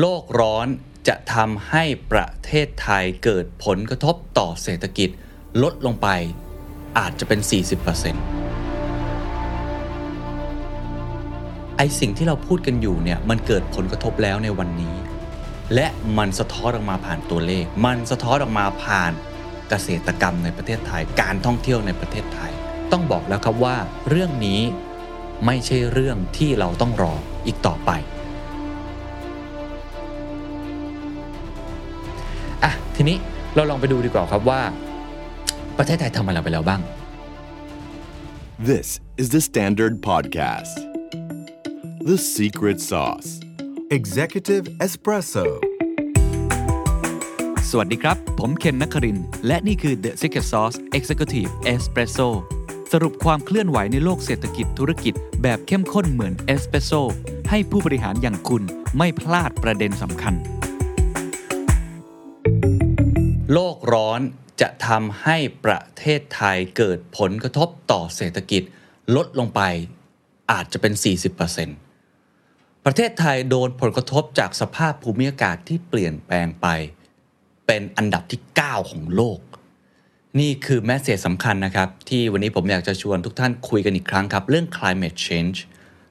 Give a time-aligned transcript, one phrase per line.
[0.00, 0.66] โลกร้อน
[1.08, 5.08] จะทำให้ประเทศไทยเกิดผลกระทบต่อเศรษฐกิจ
[5.62, 6.08] ลดลงไป
[6.98, 8.16] อาจจะเป็น 40%
[11.76, 14.96] ไอสิ่งที่เราพูดกันอยู่เนี่ยมันเกิดผลกระทบแล้วในวันนี้
[15.74, 15.86] และ
[16.18, 19.12] มันสะท้อนออกมาผ่านตัวเลข มันสะท้อนออกมาผ่าน
[19.68, 22.52] เกษตรกรรมในประเทศไทย การท่องเที่ยวในประเทศไทย
[22.92, 23.76] ต้องบอกแล้วครับว่า
[24.08, 24.60] เรื่องนี้
[25.46, 27.14] ไม่ใช่เรื่องที่เราต้องรอ
[27.46, 27.92] อีกต่อไป
[32.64, 33.16] อะทีนี้
[33.54, 34.60] เราลองไปดูดีกว่าครับว่า
[35.78, 36.80] ประเทศไทยทำอะไรไปแล้วบ้าง
[38.70, 38.88] This
[39.20, 40.74] is the Standard Podcast.
[42.10, 43.30] The Secret Sauce.
[43.98, 45.46] Executive Espresso
[47.70, 52.28] สวัสดีครับ ผมเคนนักครินทร์และนี่คือ The Secret Sauce Executive Espresso
[52.92, 56.92] สรุปความเคลื่อนไหวในโลกเศรษฐกิจธุรกิจ แบบเข้มข้นเหมือนเอสเปรสโซ
[57.50, 58.62] ให้ผู้บริหารอย่างคุณ
[58.98, 60.34] ไม่พลาดประเด็นสำคัญ
[63.52, 64.20] โลกร้อน
[64.60, 68.62] จะทำให้ประเทศไทยเกิดผลกระทบต่อเศรษฐกิจ
[69.16, 69.60] ลดลงไป
[70.52, 70.92] อาจจะเป็น
[72.08, 76.66] 40%ประเทศไทยโดนผลกระทบจากสภาพภูมิอากาศที่เปลี่ยนแปลงไป
[77.66, 79.40] เป็นอันดับที่ 9 ของโลก
[80.40, 85.58] นี่คือแมสเซจสำคัญนะครับ ที่วันนี้ผมอยากจะชวนทุกท่านคุยกันอีกครั้งครับ เรื่อง climate change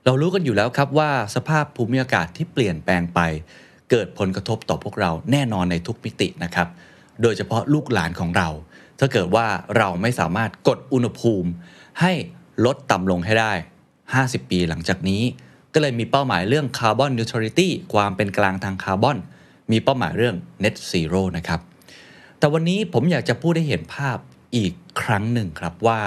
[0.05, 3.19] เรารู้กันอยู่แล้วครับว่าสภาพภูมิอากาศที่เปลี่ยนแปลงไป
[3.89, 6.69] เกิดผลกระทบต่อพวกเราแน่นอนในทุกมิตินะครับ
[7.21, 8.49] โดยเฉพาะลูกหลานของเรา
[8.99, 11.49] ถ้าเกิดว่าเราไม่สามารถกดอุณหภูมิ
[12.01, 12.11] ให้
[12.65, 13.53] ลดต่ำลงให้ได้
[14.05, 15.23] 50 ปีหลังจากนี้
[15.73, 19.17] ก็เลยมีเป้าหมายเรื่อง carbon neutrality ความเป็นกลางทางคาร์บอน
[19.71, 21.59] มีเป้าหมายเรื่อง net zero นะครับ
[22.39, 24.17] แต่วันนี้ผมอยากจะพูดให้เห็นภาพ
[24.55, 25.99] อีกครั้งหนึ่งครับว่า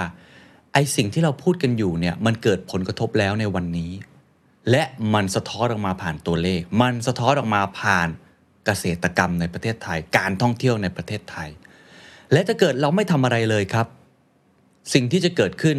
[0.73, 3.91] ไอสิ่งที่เราพูดกันอยู่เนี่ยมันเกิดผลกระทบแล้วในวันนี้
[4.69, 8.07] และมันสะท้อนออกมาผ่านตัวเลข มันสะท้อนออกมาผ่าน
[8.69, 11.49] เกษตรกรรมในประเทศไทย การท่องเที่ยวในประเทศไทย
[12.31, 13.87] และถ้าเกิดเราไม่ทำอะไรเลยครับ
[14.93, 15.77] สิ่งที่จะเกิดขึ้น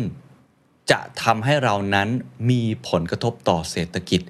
[0.91, 2.09] จะทำให้เรานั้น
[2.51, 4.21] มีผลกระทบต่อเศรษฐกิจ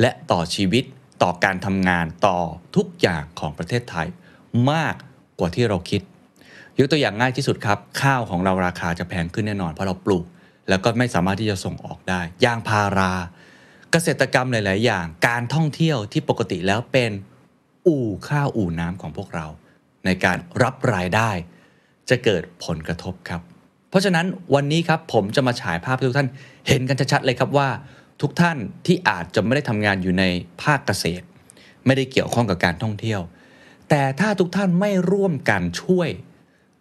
[0.00, 0.84] และต่อชีวิต
[1.22, 2.38] ต่อการทำงานต่อ
[2.76, 4.06] ทุกอย่างของประเทศไทย
[4.70, 4.94] มาก
[5.38, 6.02] กว่าที่เราคิด
[6.78, 10.24] ยกตัวอย่างง่ายที่สุดครับ ข้าวของเราราคาจะแพงขึ้นแน่นอนเพราะเราปลูก
[10.68, 13.12] แล้วก็ไม่สามารถที่จะส่งออกได้ยางพารา
[13.92, 17.10] เกษตรกรรมหลาย ๆ อย่าง การท่องเที่ยวที่ปกติแล้วเป็น
[17.88, 19.46] อู่ข้าวอู่น้ำของพวกเรา
[20.04, 21.30] ในการรับรายได้
[22.10, 23.40] จะเกิดผลกระทบครับ
[23.90, 26.30] เพราะฉะนั้นวันนี้ครับผมจะมาฉายภาพให้ทุกท่าน
[26.68, 27.68] เห็นกันชัดๆเลยครับว่า
[28.22, 30.24] ทุกท่านที่อาจจะไม่ได้ทำงานอยู่ใน
[30.62, 31.24] ภาคเกษตร
[31.86, 33.20] ไม่ได้เกี่ยวข้องกับการท่องเที่ยว
[33.88, 36.08] แต่ถ้าทุกท่านไม่ร่วมกันช่วย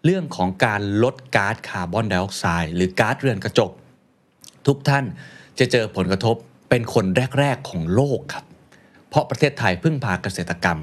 [0.06, 3.72] เรื่องของการลดก๊าซคาร์บอนไดออกไซด์หรือก๊าซเรือนกระจก
[4.68, 5.06] ทุกท่าน
[5.59, 6.35] จะเจอผลกระทบ
[6.69, 7.06] เป็นคน
[7.39, 8.45] แรก ๆ ของโลกครับ
[9.09, 10.79] เพราะประเทศไทยพึ่งพาเกษตรกรรม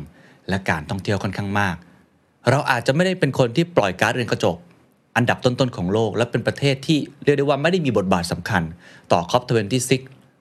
[0.49, 1.77] และการท่องเที่ยวค่อนข้างมาก
[2.50, 4.56] เราอาจจะไม่ได้เป็นคนที่ปล่อยก๊าซเรือนกระจก
[5.16, 8.62] อันดับต้นๆของโลก และเป็นประเทศที่เรียกได้ว่าไม่ได้มีบทบาทสำคัญ
[9.12, 9.93] ต่อ COP26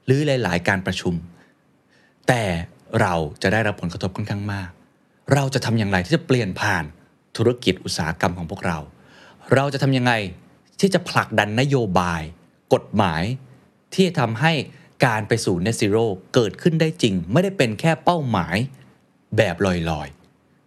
[0.05, 1.13] หรือหลาย ๆ การประชุม
[2.27, 2.43] แต่
[3.01, 4.69] เราจะได้รับผลกระทบค่อนข้างมาก
[5.33, 6.83] เราจะทำอย่างไรที่จะเปลี่ยนผ่าน
[7.37, 8.77] ธุรกิจอุตสาหกรรมของพวกเรา
[9.53, 10.13] เราจะทำยังไง
[10.79, 12.21] ที่จะผลักดันนโยบาย
[12.73, 13.23] กฎหมาย
[13.93, 14.53] ที่จะทำให้
[15.05, 18.55] การไปสู่ Net Zero เกิดขึ้นได้จริง ไม่ได้เป็นแค่เป้าหมาย
[19.37, 19.73] แบบลอ
[20.05, 20.07] ย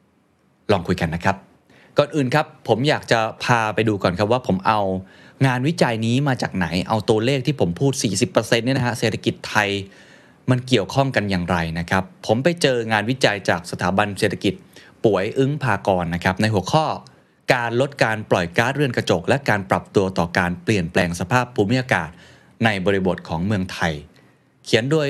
[0.06, 1.36] ๆ ลองคุยกันนะครับ
[1.98, 4.80] ก่อนอื่นครับผมอยากจะพาไปดูก่อนครับว่าผมเอา
[5.46, 7.92] งานวิจัยนี้มาจากไหนเอาตัวเลขที่ผมพูด
[8.24, 9.68] 40%เนี่ยนะฮะเศรษฐกิจไทย
[10.50, 14.54] มันเกี่ยวข้องกันอย่างไรนะครับ ผมไปเจองานวิจัยจากสถาบันเศรษฐกิจ
[15.04, 16.86] ป่วยอึ้งพากรนะครับ ในหัวข้อ
[17.54, 22.10] การลดการปล่อยก๊าซเรือนกระจก และการปรับตัวต่อการเปลี่ยนแปลงสภาพภูมิอากาศ
[22.64, 23.92] ในบริบทของเมืองไทย
[24.64, 25.06] เขียนโดย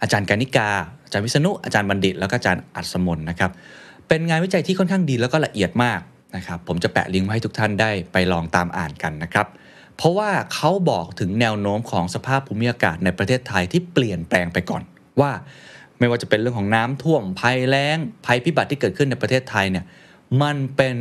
[0.00, 3.50] อาจารย์กานิกาอา จารย์วิษณุอาจารย์บัณฑิต แล้วก็อาจารย์อัศมนนะครับ
[4.08, 6.00] เป็นงานวิจัยที่ค่อนข้างดีแล้วก็ละเอียดมาก
[6.36, 9.46] นะครับผมจะแปะลิงก์ไว้ให้ทุกท่านได้ไปลองตามอ่านกันนะครับ
[9.96, 14.82] เพราะว่าเขาบอกถึงแนวโน้มของสภาพภูมิอากาศในประเทศไทยที่เปลี่ยนแปลงไปก่อน
[15.20, 15.30] ว่า
[15.98, 19.84] ไม่ว่าจะเป็นเรื่องของน้ำท่วมภัยแล้งภัยพิบัติที่เกิดขึ้นในประเทศไทยเนี่ย
[20.42, 20.94] มันเป็น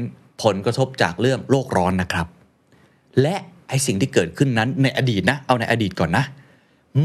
[0.43, 2.27] ผลกระทบจากเรื่องโลกร้อนนะครับ
[3.21, 3.35] และ
[3.67, 6.25] ไอสิ่งที่เกิดขึ้นนั้นในอดีตนะเอาในอดีตก่อนนะ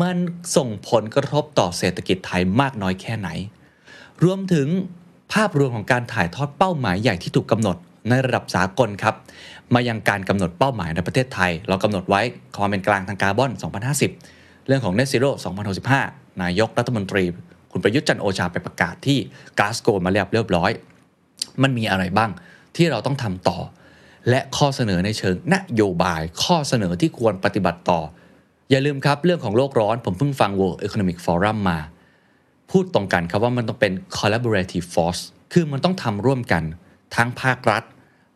[0.03, 0.17] มัน
[0.57, 3.29] ส่งผลกระทบต่อเศรษฐกิจไทยมากน้อยแค่ไหน
[4.25, 4.69] รวมถึง
[5.33, 7.77] ภาพรวมของการถ่ายทอดเป้าหมายใหญ่ที่ถูกกำหนด
[8.09, 9.15] ในระดับสากลครับ
[9.75, 12.21] มายังการกำหนดเป้าหมายในประเทศไทย เรากำหนดไว้
[12.57, 13.51] ความเป็นกลางทางคาร์บอน
[14.09, 15.31] 2050 เรื่องของ Net Zero
[15.87, 17.25] 2065 นายกรัฐมนตรี
[17.73, 19.19] คุณประยุทธ์จันโอชาไปประกาศที่
[19.59, 20.71] กาสโกมาเรียบเรียบร้อย
[21.63, 22.31] มันมีอะไรบ้าง
[22.77, 23.59] ที่เราต้องทำต่อ
[24.31, 28.01] และข้อเสนอในเชิงนโยบายข้อเสนอที่ควรปฏิบัติต่อ
[28.71, 31.79] อย่าลืมครับเรื่องของโลกร้อนผมเพิ่งฟัง World Economic Forum มา
[32.71, 35.23] พูดตรงกันครับว่ามันต้องเป็น collaborative force
[35.53, 36.63] คือมันต้องทำร่วมกัน
[37.17, 37.83] ทั้งภาครัฐ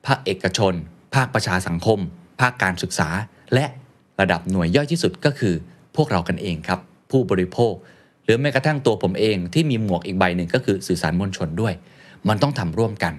[0.07, 0.75] ภาคเอกชน
[1.15, 1.99] ภาคประชาสังคม
[2.41, 3.09] ภาคการศึกษา
[3.55, 3.67] และ
[4.21, 5.55] ระดับหน่วยย่อยที่สุดก็คือ
[5.97, 6.81] พวกเรากันเองครับ
[7.11, 7.73] ผู้บริโภค
[8.25, 11.75] หรือแม้กระทั่งตัวผมเองที่มีหมวกอีกใบหนึ่งก็คือสื่อสารมวลชนด้วย
[12.29, 13.15] มันต้องทำร่วมกัน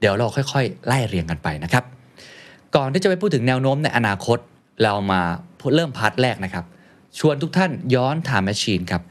[0.00, 1.84] เดี๋ยวเราค่อยๆ ไล่เรียงกันไปนะครับ
[2.76, 4.38] ก่อนที่จะไปพูดถึงแนวโน้มในอนาคต
[4.82, 5.22] เรามา
[5.74, 6.64] เริ่ม part แรกนะครับ
[7.18, 9.02] ชวนทุกท่านย้อน time machine ครับ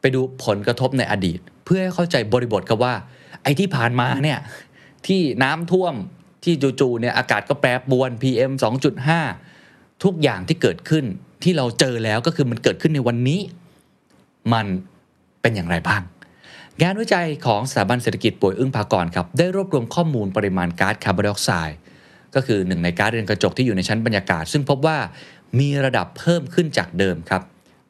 [0.00, 2.94] ไปดูผลกระทบในอดีต เพื่อให้เข้าใจบริบทครับว่า
[3.42, 4.38] ไอ้ที่ผ่านมาเนี่ย
[5.06, 5.94] ที่น้ำท่วม
[6.44, 8.52] ที่จู่ๆเนี่ยอากาศก็แปรปรวน PM
[9.28, 11.04] 2.5 ทุกอย่างที่เกิดขึ้น
[11.42, 13.40] ที่เราเจอแล้วก็คือมันเกิดขึ้นในวันนี้
[14.52, 14.66] มัน
[15.40, 16.02] เป็นอย่างไรบ้าง
[16.82, 21.78] งานวิจัยของสถาบันเศรษฐกิจป่วยอึ้งพากรครับ ได้รวบรวมข้อมูลปริมาณก๊าซคาร์บอนไดออกไซด์
[22.34, 24.98] ก็คือหนึ่งในก๊าซเรือนกระจกที่อยู่ในชั้นบรรยากาศ ซึ่งพบว่า
[25.58, 27.42] มีระดับเพิ่มขึ้นจากเดิมครับ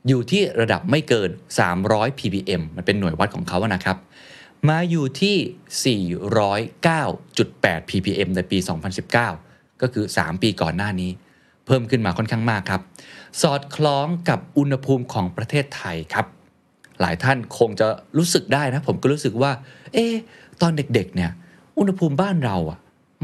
[0.08, 1.30] อยู่ที่ระดับไม่เกิน
[1.74, 3.96] 300 ppm มันเป็นหน่วยวัดของเขาอะนะครับ
[4.68, 5.36] มาอยู่ที่
[6.14, 8.58] 409.8 ppm ในปี
[9.20, 11.10] 2019 ก็คือ 3 ปีก่อนหน้านี้
[11.66, 12.82] เพิ่มขึ้นมาค่อนข้างมากครับ
[13.42, 16.26] สอดคล้องกับอุณหภูมิของประเทศไทยครับ
[17.00, 17.86] หลายท่านคงจะ
[18.18, 19.52] รู้สึกได้นะ ผมก็รู้สึกว่า
[19.94, 20.06] เอ๊
[20.62, 21.30] ตอนเด็กๆเนี่ย
[21.78, 22.78] อุณหภูมิบ้านเราอะ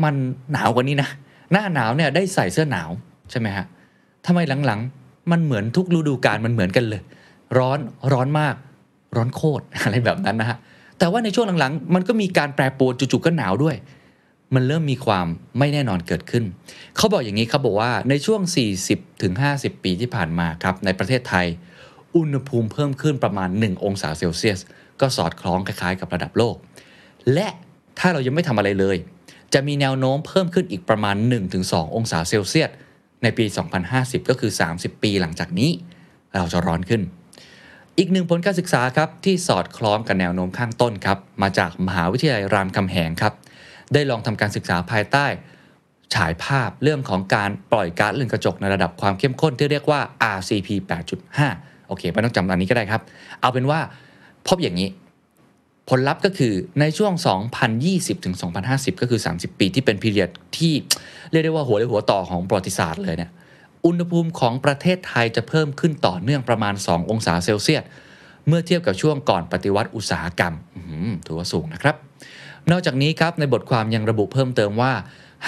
[0.04, 0.14] มัน
[0.52, 1.08] หนาวกว่านี้นะ
[1.52, 2.90] หน้าหนาวเนี่ยได้ใส่เสื้อหนาว
[3.30, 3.66] ใช่ไหมฮะ
[4.26, 7.02] ทำไมหลังๆ มันเหมือนทุกฤดูกาลมันเหมือนกันเลย
[7.58, 7.78] ร้อน
[8.12, 8.54] ร้อนมาก
[9.16, 10.58] ร้อนโคตรอะไรแบบนั้นนะฮะ
[10.98, 13.76] แต่ว่าในช่วงหลังๆ มันก็มีการแปรปรวนจู่ๆก็หนาวด้วย
[14.54, 15.26] มันเริ่มมีความ
[15.58, 16.44] ไม่แน่นอนเกิดขึ้น
[16.96, 18.40] เขาบอกอย่างนี้ครับบอกว่าในช่วง
[19.12, 21.46] 40-50 ปีที่ผ่านมาครับในประเทศไทย
[22.16, 24.60] อุณหภูมิเพิ่มขึ้นประมาณ 1 องศาเซลเซียส
[25.00, 26.56] ก็สอดคล้องคล้ายๆ กับระดับโลก
[27.34, 27.48] และ
[27.98, 28.96] ถ้าเรายังไม่ทำอะไรเลย
[29.54, 31.16] จะมีแนวโน้มเพิ่มขึ้นอีกประมาณ
[31.54, 32.70] 1-2 องศาเซลเซียส
[33.22, 33.44] ในปี
[33.86, 35.70] 2050 ก็คือ 30 ปีหลังจากนี้
[36.34, 37.02] เราจะร้อนขึ้น
[37.98, 43.34] อีกหนึ่งผลการศึกษาครับที่สอดคล้องกับแนวโน้มข้างต้นครับมาจากมหาวิทยาลัยรามคำแหงครับ
[43.94, 45.26] ได้ลองทำการศึกษาภายใต้
[46.14, 50.00] ฉายภาพเรื่องของการปล่อยก๊าซเรือนกระจกในระดับความเข้มข้นที่เรียกว่า
[50.36, 50.68] RCP
[51.28, 53.02] 8.5 โอเคไม่ต้องจำอันนี้ก็ได้ครับ
[53.40, 53.80] เอาเป็นว่า
[54.48, 54.88] พบอย่างนี้
[55.88, 57.12] ผลลัพธ์ก็คือในช่วง
[57.68, 58.34] 2020 ถึง
[58.68, 60.74] 2050 ก็คือ 30 ปีที่เป็นพีเรียดที่
[61.30, 63.30] เรียกได้ว่าหัวเรียหัวต่อของประวัติศาสตร์เลยเนี่ย
[63.86, 67.82] อุณหภูมิของประเทศไทยจะเพิ่มขึ้นต่อเนื่องประมาณ 2 องศาเซลเซียส
[68.48, 70.54] เมื่อเทียบกับช่วงก่อนปฏิวัติอุตสาหกรรม
[71.26, 71.96] ถือว่าสูงนะครับ
[72.70, 74.92] นอกจากนี้ครับในบทความยังระบุเพิ่มเติมว่า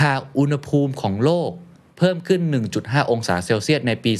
[0.02, 1.50] หากอุณหภูมิของโลก
[1.98, 2.40] เพิ่มขึ้น
[2.76, 4.12] 1.5 องศาเซลเซียสในปี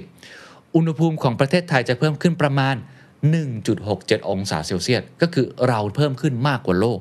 [0.00, 2.76] 2040 อุณหภูมิของประเทศไทยจะเพิ่มขึ้นประมาณ
[3.24, 7.00] 1.67 องศาเซลเซียส ก็คือเราเพิ่มขึ้นมากกว่าโลก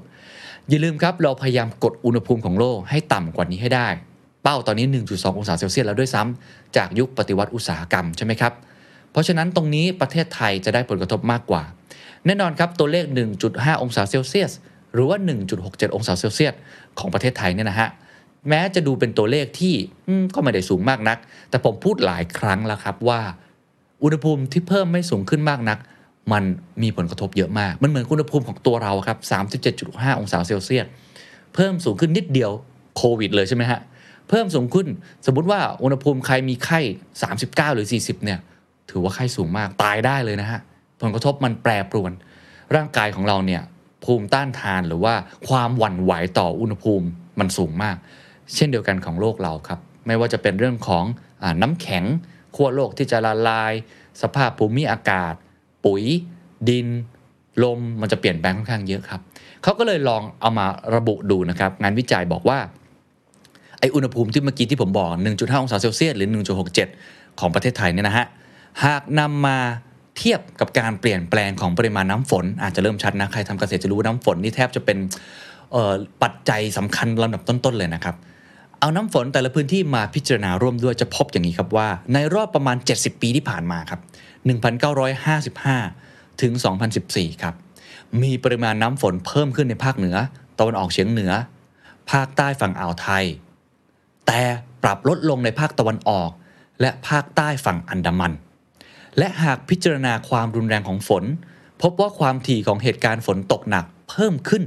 [0.69, 3.87] อย่าลืมครับเราพยายามกดอุณหภูมิของโลกให้ต่ำกว่านี้ให้ได้
[4.43, 8.53] เป้าตอนนี้ 1.2 องศาเซลเซียสแล้วด้วยซ้ำจากยุคปฏิวัติอุตสาหกรรมใช่ไหมครับ
[9.11, 11.63] เพราะฉะนั้นตรงนี้ประเทศไทยจะได้ผลกระทบมากกว่า
[12.25, 13.05] แน่นอนครับตัวเลข
[13.43, 14.51] 1.5 องศาเซลเซียส
[14.93, 15.17] หรือว่า
[15.57, 16.53] 1.67 องศาเซลเซียส
[16.99, 17.89] ของประเทศไทยเนี่ยนะฮะ
[18.49, 19.75] แม้จะดูเป็นตัวเลขที่
[20.35, 21.17] ก็ไม่ได้สูงมากนัก
[21.49, 23.21] แต่ผมพูดหลายครั้งแล้วครับว่า
[24.03, 25.79] อุณหภูมิที่เพิ่มไม่สูงขึ้นมากนัก
[26.31, 26.43] มัน
[26.83, 29.17] มีผลกระทบเยอะมาก มันเหมือนอุณหภูมิของตัวเราครับ
[29.69, 30.85] 37.5 องศาเซลเซียส
[31.53, 32.51] เพิ่มสูงขึ้นนิดเดียว
[32.97, 33.79] โควิดเลยใช่ไหมฮะ
[34.29, 34.87] เพิ่มสูงขึ้น
[35.25, 36.79] สมมติว่าอุณหภูมิใครมีไข้
[37.27, 38.39] 39 หรือ 40 เนี่ย
[38.89, 40.59] ถือว่าไข้สูงมาก ตายได้เลยนะฮะ
[41.01, 42.11] ผลกระทบมันแปรปรวน
[42.75, 43.61] ร่างกายของเราเนี่ย
[44.05, 45.13] ภูมิต้านทานหรือว่า
[45.47, 47.07] ความหวั่นไหวต่ออุณหภูมิ
[47.39, 47.95] มันสูงมาก
[48.55, 51.03] เช่นเดียวกันของโลกเราครับ ไม่ว่าจะเป็นเรื่องของ
[51.43, 52.03] อน้ำแข็ง
[52.55, 53.73] ขั้วโลกที่จะละลาย
[54.21, 55.33] สภาพภูมิอากาศ
[55.85, 56.03] ปุ๋ย
[56.69, 56.87] ดิน
[57.63, 59.21] ลมมันจะเปลี่ยนแปลงค่อนข้างเยอะครับ
[59.63, 62.59] เขาก็เลยลองเอามาระบุดูนะครับ งานวิจัยบอกว่า
[63.79, 66.27] ไออุณหภูมิที่เมื่อกี้ที่ผมบอก 1.5 องศาเซลเซียสหรือ
[66.83, 68.25] 1.67 ของประเทศไทยเนี่ยนะฮะ
[68.85, 69.57] หากนำมา
[70.17, 74.97] เทียบกับการเปลี่ยนแปลงของปริมาณน้ำฝน อาจจะเริ่มชัดนะ ใครทำเกษตรจะรู้ว่าน้ำฝนนี่แทบจะเป็น
[76.23, 78.15] ปัจจัยสำคัญลำดับต้นๆเลยนะครับ
[78.79, 83.99] เอาน้ำฝนแต่ละพื้นที่มาพิจารณาร่วมด้วยจะพบอย่างนี้ครับว่า ในรอบประมาณ 70 ปีที่ผ่านมาครับ
[84.43, 86.51] 1955 ถึง
[86.97, 87.55] 2014 ครับ
[88.21, 90.17] มีปริมาณน้ำฝนเพิ่มขึ้นในภาคเหนือ
[90.59, 91.31] ตะวันออกเฉียงเหนือ
[92.11, 93.25] ภาคใต้ฝั่งอ่าวไทย
[94.27, 94.41] แต่
[94.83, 96.29] ปรับลดลงในภาคตะวันออก
[96.81, 98.33] และภาคใต้ฝั่งอันดามัน
[99.17, 101.23] และหากพิจารณาความรุนแรงของฝน
[101.81, 104.63] พบว่าความถี่ของเหตุการณ์ฝนตกหนักเพิ่มขึ้น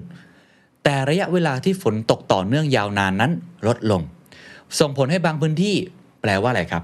[0.85, 3.33] แต่ระยะเวลาที่ฝนตกต่อเนื่องยาวนานนั้น
[3.67, 4.03] ลดลง
[4.79, 5.77] ส่งผลให้บางพื้นที่
[6.21, 6.83] แปลว่าอะไรครับ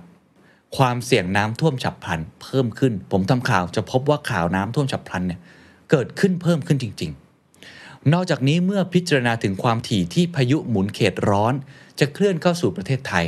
[0.77, 5.41] ความเสี่ยงน้ำท่วมฉับพลันเพิ่มขึ้น ผมทำข่าวจะพบว่าข่าวน้ำท่วมฉับพลันเนี่ย
[5.91, 7.11] เกิดขึ้นเพิ่มขึ้นจริง
[7.59, 11.55] ๆ นอกจากนี้เมื่อพิจารณาถึงความถี่ที่พายุหมุนเขตร้อน
[12.01, 13.27] จะเคลื่อนเข้าสู่ประเทศไทย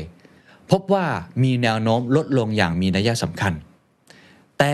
[0.71, 1.07] พบว่า
[1.43, 3.53] มีแนวโน้มลดลงอย่างมีนัยสำคัญ
[4.59, 4.73] แต่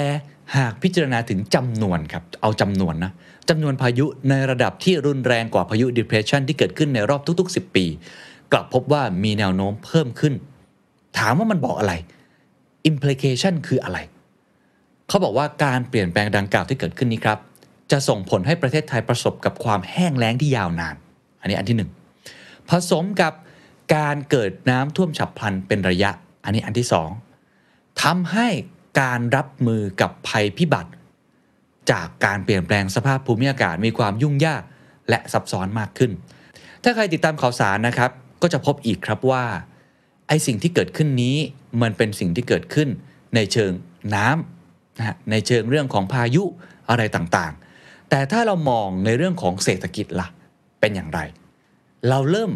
[0.56, 3.12] หากพิจารณาถึงจำนวนครับ เอาจำนวนนะ
[3.48, 7.86] จำนวนพายุในระดับที่รุนแรงกว่าพายุ depression ที่เกิดขึ้นในรอบทุกๆ 10 ปี
[8.52, 10.34] กลับพบว่ามีแนวโน้มเพิ่มขึ้น
[11.18, 11.94] ถามว่ามันบอกอะไร
[12.90, 13.98] implication คืออะไร
[15.08, 17.38] เขาบอกว่าการเปลี่ยนแปลงดังกล่าวที่เกิดขึ้นนี้ครับ
[17.90, 20.96] จะส่งผลให้ประเทศไทยประสบกับความแห้งแล้งที่ยาวนาน
[21.40, 21.90] อันนี้อันที่หนึ่ง
[22.70, 23.32] ผสมกับ
[23.94, 26.10] การเกิดน้ำท่วมฉับพลันเป็นระยะ
[26.44, 27.10] อันนี้อันที่สอง
[28.02, 28.48] ทำให้
[29.00, 30.90] การรับมือกับภัยพิบัติ
[31.90, 34.62] จากการเปลี่ยนแปลงสภาพภูมิอากาศมีความยุ่งยาก
[35.08, 36.10] และซับซ้อนมากขึ้น
[36.82, 38.10] ถ้าใครติดตามข่าวสารนะครับ
[38.42, 39.44] ก็จะพบอีกครับว่า
[40.30, 41.36] ไอสิ่งที่เกิดขึ้นนี้
[41.82, 42.88] มันเป็นสิ่งที่เกิดขึ้น
[43.34, 43.72] ในเชิง
[44.14, 46.44] น้ำนะฮะในเชิงเรื่องของพายุ
[46.90, 50.28] อะไรต่างๆ แต่ถ้าเรามองในเรื่องของเศรษฐกิจล่ะ
[50.80, 51.20] เป็นอย่างไร
[52.10, 52.50] เราเริ่ม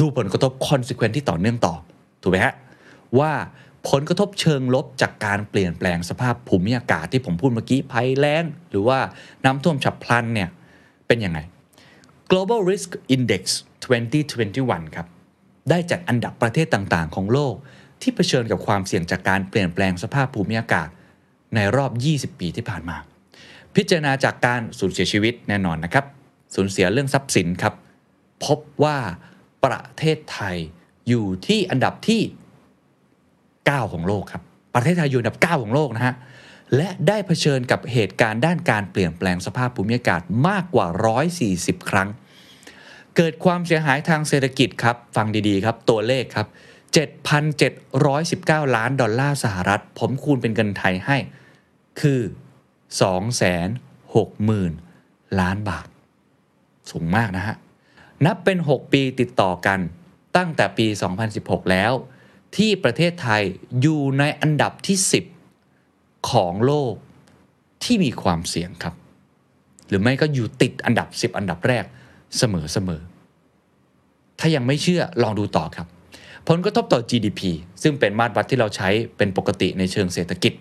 [0.00, 1.74] ดูผลกระทบ consequence ที่ต่อเนื่องต่อ
[2.22, 2.54] ถูกไหมฮะ
[3.18, 3.32] ว่า
[3.90, 8.98] ผลกระทบเชิงลบจากการเปลี่ยนแปลงสภาพภูมิอากาศที่ผมพูดเมื่อกี้ภัยแล้ง หรือว่า
[9.44, 10.48] น้ำท่วมฉับพลันเนี่ย
[11.06, 11.38] เป็นยังไง
[12.30, 13.42] Global Risk Index
[14.24, 15.06] 2021 ครับ
[15.70, 17.54] ได้จัดอันดับประเทศต่างๆ ของโลก
[18.02, 20.88] ที่เผชิญกับความเสี่ยงจากการเปลี่ยนแปลงสภาพภูมิอากาศ
[21.54, 22.96] ในรอบ 20 ปีที่ผ่านมา
[23.76, 26.04] พิจารณาจากการสูญเสียชีวิตแน่นอนนะครับ
[26.54, 27.74] สูญเสียเรื่องทรัพย์สินครับ
[28.44, 28.98] พบว่า
[29.64, 30.56] ประเทศไทย
[31.08, 32.22] อยู่ที่อันดับที่
[33.06, 34.42] 9 ของโลกครับ
[34.74, 36.14] ประเทศไทยอยู่อันดับ 9 ของโลกนะฮะ
[36.76, 40.86] และได้เผชิญกับเหตุการณ์ด้านการเปลี่ยนแปลงสภาพภูมิอากาศมากกว่า
[41.38, 42.08] 140 ครั้ง
[43.16, 46.46] เกิดความเสียหายทางเศรษฐกิจครับ ฟังดีๆครับ ตัวเลขครับ
[47.66, 51.16] 7,719 ล้านดอลลาร์สหรัฐ ผมคูณเป็นเงินไทยให้
[52.00, 52.20] คือ
[53.00, 55.88] 260,000 ล้านบาท
[56.90, 57.56] สูงมากนะฮะ
[58.26, 59.78] นับเป็น 6 ปีติดต่อกัน
[60.36, 60.86] ตั้งแต่ปี
[61.28, 61.92] 2016 แล้ว
[62.56, 63.42] ที่ประเทศไทย
[63.80, 64.96] อยู่ในอันดับที่
[65.62, 66.94] 10 ของโลก
[67.84, 68.94] ที่มีความเสี่ยงครับ
[69.88, 71.84] หรือไม่ก็อยู่ติดอันดับ 10 อันดับแรก
[72.38, 72.42] เส
[72.88, 73.05] มอๆ
[74.40, 75.86] ถ้ายังไม่เชื่อลองดูต่อครับ
[76.48, 77.40] ผลกระทบต่อ GDP
[77.82, 80.52] ซึ่งเป็นมาตรวัดที่เราใช้เป็นปกติในเชิงเศรษฐกิจ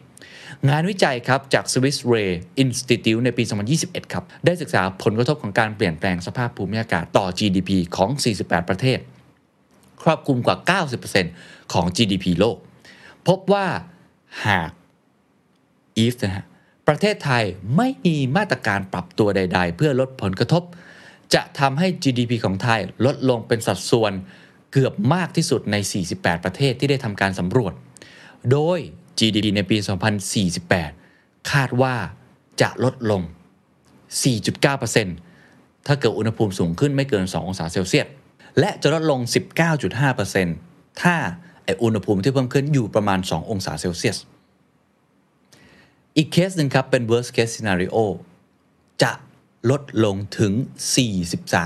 [0.70, 2.32] งานวิจัยครับจาก Swiss Ray
[2.64, 3.44] Institute ในปี
[3.78, 8.10] 2021 ครับ ได้ศึกษาผลกระทบของการเปลี่ยนแปลงสภาพภูมิอากาศต่อ GDP ของ
[8.42, 9.00] 48 ประเทศ
[10.04, 10.82] ครอบคลุมกว่า
[11.16, 12.58] 90%ของ GDP โลก
[13.28, 13.68] พบว่า
[14.46, 14.72] หาก
[16.04, 16.46] if นะฮะ
[16.88, 17.44] ประเทศไทย
[17.78, 20.64] ไม่มีมาตรการปรับตัวใด ๆ เพื่อลดผลกระทบ
[21.34, 24.14] จะทำให้ GDP ของไทยลดลงเป็นสัดส่วน
[24.72, 25.76] เกือบมากที่สุดใน
[26.12, 27.74] 48 ประเทศที่ได้ทำการสำรวจ
[28.52, 28.80] โดย
[29.20, 29.78] GDP ในปี
[30.64, 31.96] 2048 คาดว่า
[32.62, 33.22] จะลดลง
[34.34, 38.08] 4.9%ถ้าเกิดอุณหภูมิสูงขึ้นไม่เกิน 2 องศาเซลเซียส
[38.60, 39.20] และจะลดลง
[40.12, 41.16] 19.5%ถ้า
[41.64, 44.18] ไออุณหภูมิที่เพิ่มขึ้นอยู่ประมาณ 2 องศาเซลเซียส
[46.18, 47.98] อีกเคสหนึ่งครับ เป็น worst case scenario
[49.04, 49.12] จะ
[49.72, 50.54] ลดลงถึง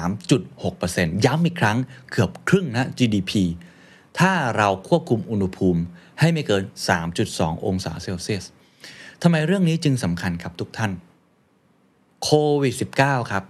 [0.05, 1.77] 43.6%ย้ำอีกครั้ง
[2.11, 3.31] เกือบครึ่งนะ GDP
[4.19, 5.81] ถ้าเราควบคุมอุณหภูมิ
[6.19, 6.63] ให้ไม่เกิน
[7.15, 8.45] 3.2 องศาเซลเซียส
[9.21, 10.91] ทำไมเรื่องนี้จึงสำคัญครับทุกท่าน
[12.23, 12.29] โค
[12.61, 13.43] วิด -19 ครับ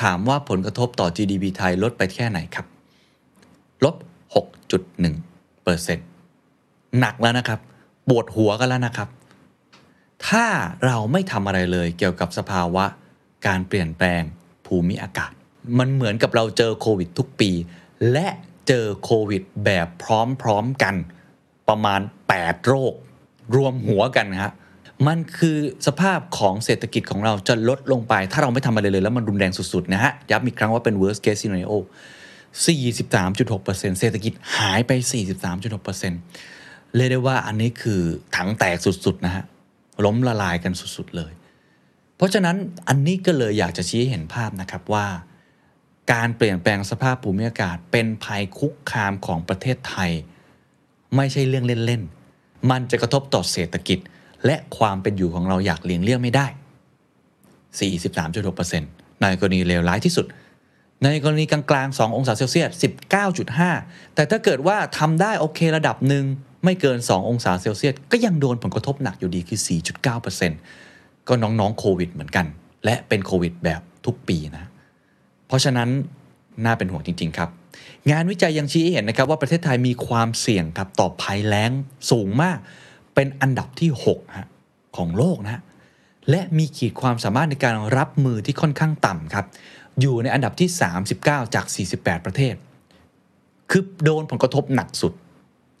[0.00, 2.66] ถามว่าผลกระทบต่อ GDP ไทยลดไปแค่ไหนครับ
[3.84, 3.96] ลบ
[4.34, 7.60] 6.1%หนักแล้วนะครับ
[8.08, 9.08] ปวดหัวกันแล้วนะครับ
[10.28, 10.46] ถ้า
[10.84, 12.84] เราไม่ทำอะไรเลยเกี่ยวกับสภาวะ
[13.46, 14.22] การเปลี่ยนแปลง
[14.66, 15.32] ภูมิอากาศ
[15.78, 17.50] มันเหมือนกับเราเจอโควิดทุกปี
[18.12, 18.26] และ
[18.68, 20.94] เจอโควิดแบบพร้อมๆกัน
[21.68, 22.00] ประมาณ
[22.34, 22.94] 8 โรค
[23.56, 24.52] รวมหัวกันฮะ
[25.06, 31.74] มันคือสภาพของเศรษฐกิจของเราจะลดลงไป ถ้าเราไม่ทำอะไรเลยแล้วมันรุนแรงสุดๆนะฮะย้ำอีกครั้งว่าเป็น worst case scenario
[32.64, 34.92] 43.6%เศรษฐกิจหายไป
[35.74, 38.00] 43.6%เรียกได้ว่าอันนี้คือ
[38.36, 39.44] ถังแตกสุดๆนะฮะ
[40.04, 41.32] ล้มละลายกันสุดๆเลย
[42.16, 42.56] เพราะฉะนั้น
[42.88, 45.06] อันนี้ก็เลยอยากจะชี้ให้เห็นภาพนะครับว่า
[46.12, 50.10] การเปลี่ยนแปลงสภาพภูมิอากาศ เป็นภัยคุกคามของประเทศไทย
[51.16, 53.98] ไม่ใช่เรื่องเล่นๆ มันจะกระทบต่อเศรษฐกิจ
[54.46, 56.46] และความเป็นอยู่ของเราอยากเลี่ยงเลี่ยงไม่ได้
[58.04, 60.26] 43.6%ในกรณีเลวร้ายที่สุด
[61.04, 62.84] ในกรณีกลางๆ 2 องศาเซลเซียส
[63.64, 66.24] 19.5 แต่ถ้าเกิดว่าทำได้โอเคระดับหนึ่ง
[66.64, 70.93] ไม่เกิน 2 องศาเซลเซียส ก็ยังโดนผลกระทบหนักอยู่ดีคือ 4.9%
[71.28, 72.46] ก็น้องๆโควิดเหมือนกัน
[72.84, 74.64] และเป็นโควิดแบบทุกปีนะ
[75.46, 75.88] เพราะฉะนั้น
[76.64, 77.50] น่าเป็นห่วงจริง ๆ ครับ
[78.10, 81.70] งานวิจัยยังชี้ให้เห็นนะครับว่าประเทศไทยมีความเสี่ยงครับต่อภัยแล้ง
[82.10, 82.58] สูงมาก
[83.14, 84.48] เป็นอันดับที่6ฮะ
[84.96, 85.62] ของโลกนะ
[86.30, 89.46] และมีขีดความสามารถในการรับมือที่ค่อนข้างต่ำครับ
[90.00, 90.68] อยู่ในอันดับที่
[91.12, 91.66] 39 จาก
[91.96, 92.54] 48 ประเทศ
[93.70, 95.12] คือโดนผลกระทบหนักสุด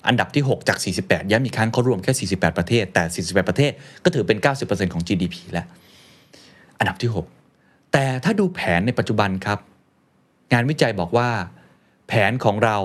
[0.06, 3.72] อันดับที่ 6 จาก 48 ย้ำอีกครั้งเขารวมแค่ 48 ประเทศ แต่ 48 ประเทศ
[4.04, 5.66] ก็ถือเป็น 90%ของ GDP แล้ว
[6.78, 9.58] อันดับที่ 6 แต่ถ้าดูแผนในปัจจุบันครับ
[10.52, 11.28] งานวิจัยบอกว่า
[12.08, 12.76] แผนของเรา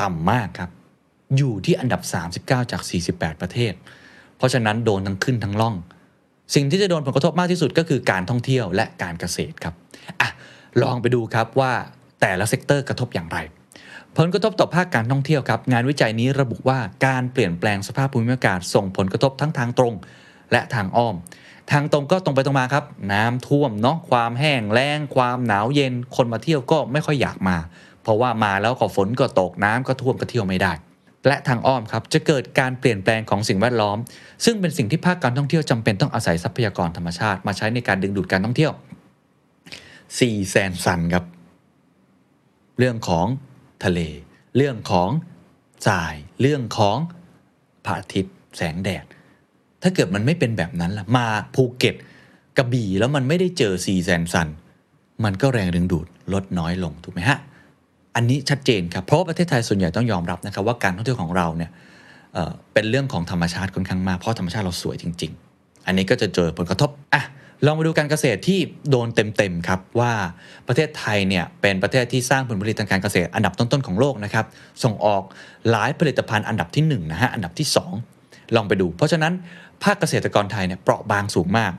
[0.00, 0.70] ต่ำมากครับ
[1.36, 2.02] อยู่ที่อันดับ
[2.36, 3.72] 39 จาก 48 ประเทศ
[4.36, 5.74] เพราะฉะนั้นโดนทั้งขึ้นทั้งล่อง
[6.54, 9.74] สิ่งที่จะโดนผลกระทบมากที่สุดก็คือการท่องเที่ยวและการเกษตรครับ
[10.20, 10.30] อะ
[10.82, 11.72] ลองไปดูครับว่า
[12.20, 13.38] แต่ละ sector กระทบอย่างไร
[14.20, 19.94] ผลกระทบต่อภาคการท่องเที่ยวครับ งานวิจัยนี้ระบุว่าการเปลี่ยนแปลงสภาพภูมิอากาศส่งผลกระทบทั้งทางตรง
[20.52, 21.14] และทางอ้อม
[21.70, 27.56] ทางตรงก็ตรงไปตรงมาครับ น้ำท่วมเนาะความแห้งแล้ง ความหนาวเย็น คนมาเที่ยวก็ไม่ค่อยอยากมา
[28.02, 30.72] เพราะว่ามาแล้วก็ฝนก็ตกน้ำก็ท่วมก็เที่ยวไม่ได้
[31.26, 33.98] และทางอ้อมครับจะเกิดการเปลี่ยนแปลงของสิ่งแวดล้อม
[34.44, 38.72] ซึ่งเป็นสิ่งที่ภาคการท่องเที่ยวจำเป็นต้องอาศัยทรัพยากรธรรมชาติมาใช้ในการดึงดูดการท่องเที่ยว
[40.20, 41.24] สี่แสนซันครับ
[42.78, 43.26] เรื่องของ
[43.84, 44.00] ทะเล
[44.56, 45.10] เรื่องของ
[45.86, 46.96] ทราย เรื่องของ
[47.84, 49.04] พระอาทิตย์แสงแดด
[49.82, 51.96] ถ้าเกิดมันไม่เป็นแบบนั้นล่ะ มาภูเก็ต
[52.56, 54.48] กระบี่แล้วมันไม่ได้เจอ sea sand sun
[55.24, 57.38] มันก็แรงดึงดูดลดน้อยลงถูกไหมฮะ
[58.16, 61.70] อันนี้ชัดเจนครับ เพราะประเทศไทยส่วนใหญ่ต้องยอมรับนะครับว่าการท่องเที่ยวของเราเนี่ย
[62.34, 67.22] เป็นเรื่องของธรรมชาติค่อนข้างมาก เพราะธรรมชาติเราสวยจริง ๆ อันนี้ก็จะเจอผลกระทบ อะ
[67.64, 68.58] ลองมาดูการเกษตรที่
[68.90, 70.12] โดนเต็มๆครับว่า
[70.68, 74.46] ประเทศไทยเนี่ยเป็นประเทศที่สร้างผลผลิตทางการเกษตรอันดับต้นๆของโลกนะครับ
[74.84, 75.22] ส่งออก
[75.70, 77.66] หลายผลิตภัณฑ์อันดับที่1นะฮะอันดับที่
[78.10, 79.32] 2 ลองไปดู เพราะฉะนั้น
[79.84, 81.72] ภาคเกษตรกรไทยเนี่ยเปราะบางสูงมาก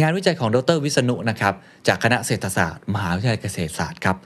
[0.00, 1.54] งานวิจัยของดรวิษณุนะครับ
[1.88, 4.16] จากคณะเศรษฐศาสตร์ มหาวิทยาลัยเกษตรศาสตร์ครับ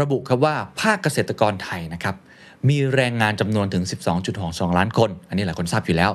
[0.00, 2.16] ระบุครับว่าภาคเกษตรกรไทยนะครับ
[2.68, 3.84] มีแรงงานจำนวนถึง
[4.30, 6.10] 12.2 ล้านคน อันนี้หลายคนทราบอยู่แล้ว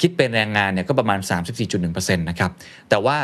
[0.00, 1.18] คิดเป็นแรงงานเนี่ยก็ประมาณ
[1.68, 2.50] 34.1%นะครับ
[2.90, 3.16] แต่ว่า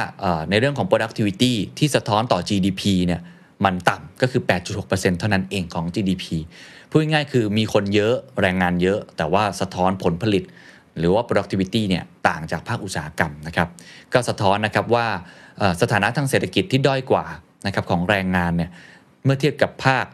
[0.50, 3.20] ในเรื่องของ productivity ที่สะท้อนต่อ GDP เนี่ย
[3.64, 4.42] มันต่ำก็คือ
[4.80, 6.24] 8.6%เท่านั้นเองของ GDP
[6.90, 10.44] พูดง่ายๆคือมีคนเยอะแรงงานเยอะ แต่ว่าสะท้อนผลผลิต
[10.98, 13.68] หรือว่า productivity เนี่ยต่างจากภาคอุตสาหกรรมนะครับ
[14.12, 15.06] ก็สะท้อนนะครับว่า
[15.82, 17.24] สถานะทางเศรษฐกิจที่ด้อยกว่า
[17.66, 18.70] นะครับของแรงงานเนี่ย
[19.24, 20.04] เมื่อเทียบกับภาค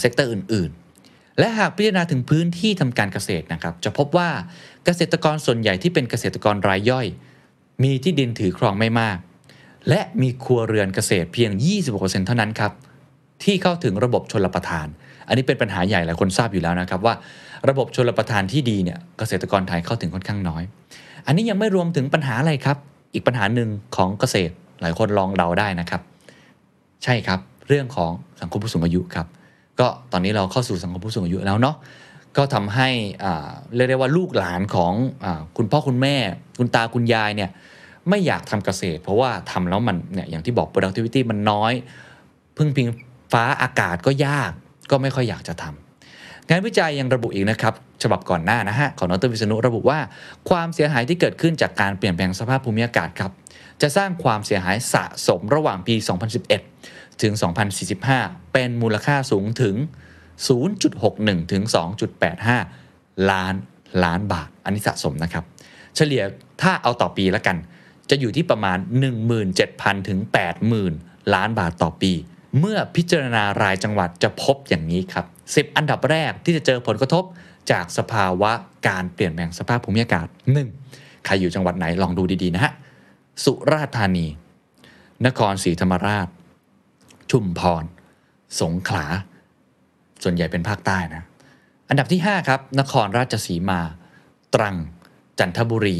[0.00, 0.70] sector อื่น
[1.40, 4.28] และหากพิจารณาถึงพื้นที่ทำการเกษตรนะครับ จะพบว่า
[4.84, 7.06] เกษตรกรส่วนใหญ่ที่เป็นเกษตรกรรายย่อย
[7.82, 9.18] มีที่ดินถือครองไม่มาก
[9.88, 11.50] และมีครัวเรือนเกษตรเพียง
[11.88, 12.72] 26%เท่านั้นครับ
[13.44, 14.86] ที่เข้าถึงระบบชนรประทาน
[15.28, 17.14] อันนี้เป็นปัญหาใหญ่หลายคนทราบอยู่แล้วนะครับว่า
[17.68, 20.62] ระบบชนรประทานที่ดีเนี่ยเกษตรกรไทยเข้าถึงค่อนข้างน้อย
[21.26, 22.76] อันนี้ยังไม่รวมถึงปัญหาอะไรครับ
[23.14, 26.02] อีกปัญหาหนึ่งของเกษตรหลายคนลองเดาได้นะครับ
[27.04, 29.26] ใช่ครับ เรื่องของสังคมผู้สูงอายุครับ
[29.80, 31.76] ก็ตอนนี้เราเข้าสู่สังคมผู้สูงอายุแล้วเนาะ
[32.36, 32.88] ก็ทำให้
[33.74, 34.92] เรียกได้ว่าลูกหลานของ
[35.24, 36.16] อคุณพ่อคุณแม่
[36.58, 37.50] คุณตาคุณยายเนี่ย
[38.08, 41.72] ไม่อยากทำเกษตร เพราะว่าทำแล้วมันเนี่ยอย่างที่บอก productivity มันน้อย
[42.56, 42.86] พึ่งพิง
[43.32, 44.52] ฟ้าอากาศก็ยาก
[44.90, 49.98] ก็ไม่ค่อยอยากจะทำงานวิจัยยังระบุอีกนะครับฉบับก่อนหน้านะฮะของดรวิษณุระบุว่า
[50.48, 53.32] ความเสียหายที่เกิดขึ้นจากการเปลี่ยนแปลงสภาพภูมิอากาศครับ
[53.82, 55.94] จะสร้างความเสียหายสะสมระหว่างปี
[56.50, 57.32] 2011 ถึง
[57.92, 59.76] 2045 เป็นมูลค่าสูงถึง
[60.48, 61.62] 0.61 ถึง
[62.46, 63.54] 2.85 ล้าน
[64.04, 65.44] ล้านบาท อันนี้สะสมนะครับ
[65.96, 66.22] เฉลี่ย
[66.62, 67.56] ถ้าเอาต่อปีแล้วกัน
[68.10, 68.78] จะอยู่ที่ประมาณ
[69.42, 70.18] 17,000 ถึง
[70.76, 72.12] 80,000 ล้านบาทต่อปี
[72.58, 75.26] เมื่อพิจารณารายจังหวัดจะพบอย่างนี้ครับ
[75.70, 77.24] 10 อันดับแรกที่จะเจอผลกระทบ
[77.70, 78.52] จากสภาวะ
[78.88, 80.26] การเปลี่ยนแปลงสภาพภูมิอากาศ
[80.76, 81.24] 1.
[81.24, 82.72] ใครอยู่จังหวัดไหนลองดูดีๆนะฮะ
[83.44, 84.26] สุราษฎร์ธานี
[85.26, 86.28] นครศรีธรรมราช
[87.30, 87.84] ชุมพร
[88.60, 89.04] สงขลา
[90.22, 91.22] ส่วนใหญ่เป็นภาคใต้นะ
[91.88, 93.80] อันดับที่ 5 ครับ นครราชสีมา
[94.54, 94.76] ตรัง
[95.38, 95.98] จันทบุรี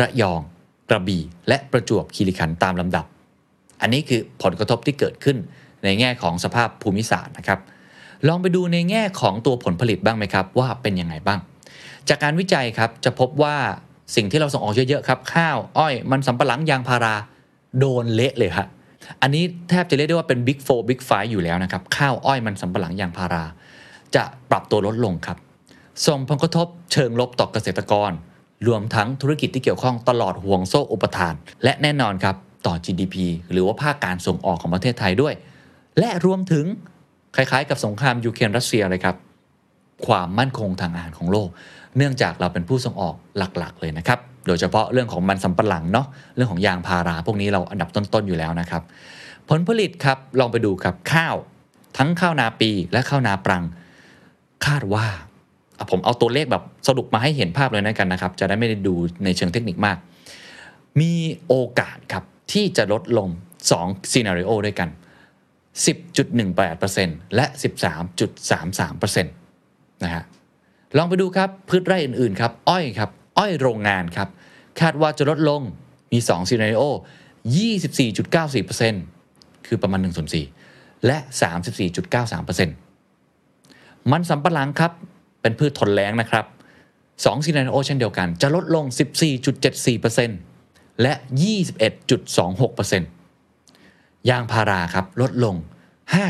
[0.00, 0.40] ระยอง
[0.88, 3.06] กระบี่ และประจวบคีรีขันธ์ตามลำดับ
[3.80, 5.36] อันนี้คือผลกระทบที่เกิดขึ้น
[5.84, 7.60] ในแง่ของสภาพภูมิศาสตร์นะครับ
[8.26, 11.40] ลองไปดูในแง่ของตัวผลผลิตบ้างไหมครับ ว่าเป็นยังไงบ้าง
[12.08, 13.56] จากการวิจัยครับจะพบว่า
[14.16, 17.14] สิ่งที่เราส่งออกเยอะๆครับ ข้าว อ้อย มันสำปะหลังยางพารา
[17.78, 18.66] โดนเละเลยฮะ
[19.22, 23.44] อันนี้แทบจะเรียกได้ว่าเป็น Big 4 Big 5อยู่แล้วนะครับ ข้าวอ้อยมันสำปะหลังยางพารา
[24.14, 25.38] จะปรับตัวลดลงครับ
[26.06, 28.10] ส่งผลกระทบเชิงลบต่อเกษตรกร
[28.68, 33.16] รวมทั้งธุรกิจที่เกี่ยวข้องตลอดห่วงโซ่อุปทาน และแน่นอนครับต่อ GDP
[33.50, 35.34] หรือว่าภาคการส่งออกของประเทศไทยด้วย
[35.98, 36.64] และรวมถึง
[37.36, 39.16] คล้ายๆ กับสงครามยูเครนรัสเซียเลยครับ
[40.06, 41.48] ความมั่นคงทางอาหารของโลก
[41.96, 48.82] เนื่องจากเราเป็นผู้ส่งออกหลักๆ เลยนะครับ โดยเฉพาะเรื่องของมันสำปะหลังเนาะเรื่องของยางพารา พวกนี้เราอันดับต้นๆอยู่แล้วนะครับ
[49.48, 51.34] ผลผลิตครับลองไปดูครับข้าว
[51.98, 53.64] ทั้งข้าวนาปีและข้าวนาปรัง
[54.66, 55.06] คาดว่า
[55.90, 59.96] ผมเอาตัวเลขแบบสรุปมาให้เห็นภาพเลยนะกันนะครับ จะได้ไม่ได้ดูในเชิงเทคนิคมาก
[61.00, 61.12] มี
[61.46, 63.28] โอกาสครับที่จะลดลง
[63.70, 64.88] 2ซีนารีโอด้วยกัน
[65.76, 67.46] 10.18%และ
[68.04, 70.24] 13.33%นะฮะ
[70.96, 74.28] ลองไปดูครับพืชไร่อื่นๆครับ อ้อยครับ อ้อยโรงงานครับ
[74.80, 75.62] คาดว่าจะลดลง
[76.12, 76.82] มี2ซีนารีโอ
[77.66, 80.28] 24.94%คือประมาณ1ส่วน
[80.66, 81.18] 4และ
[83.24, 84.92] 34.93%มันสำปะหลังครับ
[85.40, 86.44] เป็นพืชทนแล้งนะครับ
[86.94, 88.84] 2ซีนารีโอเช่นเดียวกัน จะลดลง
[89.74, 91.12] 14.74%และ
[92.70, 95.54] 21.26%ยางพาราครับ ลดลง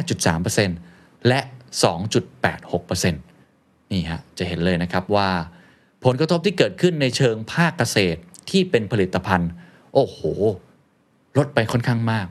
[0.06, 1.40] 5.3%และ
[1.86, 3.12] 2.86%
[3.92, 5.28] นี่ฮะ จะเห็นเลยนะครับว่า
[6.04, 9.50] ผลกระทบที่เกิดขึ้นในเชิงภาคเกษตรที่เป็นผลิตภัณฑ์
[9.94, 10.18] โอ้โห
[11.36, 12.26] ลดไปค่อนข้างมาก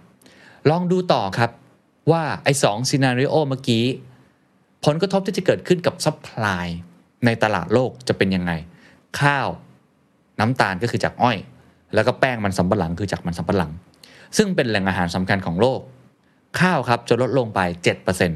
[0.70, 1.52] ลองดูต่อครับ
[2.12, 3.86] ว่าไอ้สอง scenario เมื่อกี้
[4.86, 6.66] ผลกระทบที่จะเกิดขึ้นกับ supply
[7.26, 8.52] ในตลาดโลกจะเป็นยังไง
[9.20, 9.48] ข้าว
[10.40, 11.38] น้ำตาลก็คือจากอ้อย
[11.94, 13.72] แล้วก็แป้งมันสำปะหลังคือจากมันสำปะหลัง
[14.38, 15.80] ซึ่งเป็นแหล่งอาหารสำคัญของโลก
[16.60, 17.60] ข้าวครับจะลดลงไป
[18.18, 18.30] 7%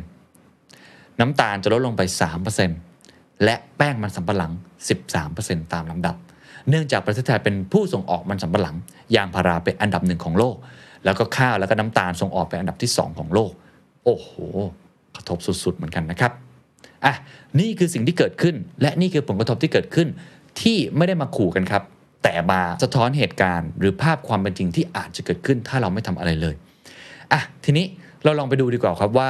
[1.19, 2.01] น้ำตาลจะลดลงไป
[2.53, 2.94] 3%
[3.43, 4.51] และแป้งมันสำปะหลัง
[5.11, 6.15] 13%ตามลำดับ
[6.69, 8.75] เนื่องจากประเทศไทยเป็นผู้ส่งออกมันสำปะหลัง
[9.15, 10.55] ยางพาราเป็นอันดับหนึ่งของโลก
[11.05, 13.51] แล้วก็ข้าวแล้วก็น้ำตาลส่งออกเป็นอันดับที่ 2 ของโลก
[14.03, 14.29] โอ้โห
[15.15, 16.31] กระทบสุดๆเหมือนกันนะครับ
[17.05, 17.13] อะ
[17.59, 20.07] นี่คือสิ่งที่เกิดขึ้น และนี่คือผลกระทบที่เกิดขึ้น
[20.61, 21.83] ที่ไม่ได้มาขู่กันครับ
[22.23, 26.55] แต่มาสะท้อนเหตุการณ์ หรือภาพความเป็นจริงที่อาจจะเกิดขึ้น ถ้าเราไม่ทำอะไรเลย
[27.33, 27.85] อะทีนี้
[28.23, 29.29] เราลองไปดูดีกว่าครับว่า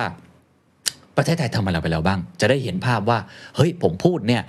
[1.17, 3.19] ประเทศไทยทำอะไรไปแล้วบ้าง จะได้เห็นภาพว่า
[3.55, 4.43] เฮ้ยผมพูดเนี่ย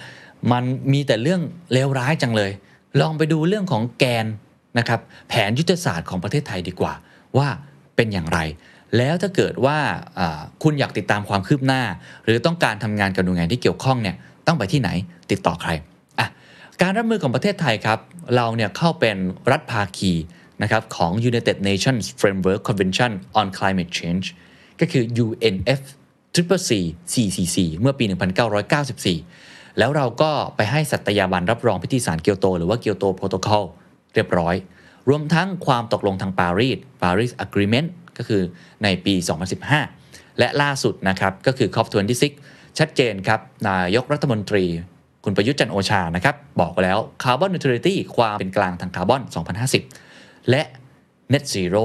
[0.53, 1.41] มันมีแต่เรื่อง
[1.73, 2.51] เลวร้ายจังเลย
[3.01, 4.27] ลองไปดูเรื่องของแกน
[4.79, 6.93] นะครับแผนยุทธศาสตร์ของประเทศไทยดีกว่า
[7.39, 7.49] ว่า
[7.97, 8.39] เป็นอย่างไร
[8.97, 9.79] แล้วถ้าเกิดว่า
[10.63, 11.83] คุณอยากติดตามความคืบหน้า
[12.25, 14.91] หรือต้องการทำงานกับหน่วยงานที่เกี่ยวข้องเนี่ยต้องไปที่ไหน
[15.31, 15.71] ติดต่อใคร
[16.19, 16.29] อะ
[16.83, 17.99] การรับมือของประเทศไทยครับ
[18.37, 19.17] เราเนี่ยเข้าเป็น
[19.51, 20.13] รัฐภาคี
[20.63, 24.27] นะครับของ United Nations Framework Convention on Climate Change
[24.81, 25.81] ก็คือ UNF
[26.37, 26.73] CCC
[27.13, 33.65] CCC เมื่อปี 1994 แล้วเราก็ไปให้สัตยาบันรับรองพิธีสารเกียวโต หรือว่าเกียวโตโปรโตคอล
[34.15, 34.55] เรียบร้อย
[35.09, 38.43] รวมทั้งความตกลงทางปารีส Paris Agreement ก็คือ
[38.83, 39.15] ในปี
[39.77, 42.25] 2015 และล่าสุดนะครับก็คือ COP26
[42.79, 44.65] ชัดเจนครับ นายกรัฐมนตรี
[45.25, 49.23] คุณประยุทธ์จันโอชานะครับ บอกแล้วคาร์บอนนิวทรัลิตี้ความเป็นกลางทางคาร์บอน
[49.87, 50.63] 2050 และ
[51.33, 51.85] Net Zero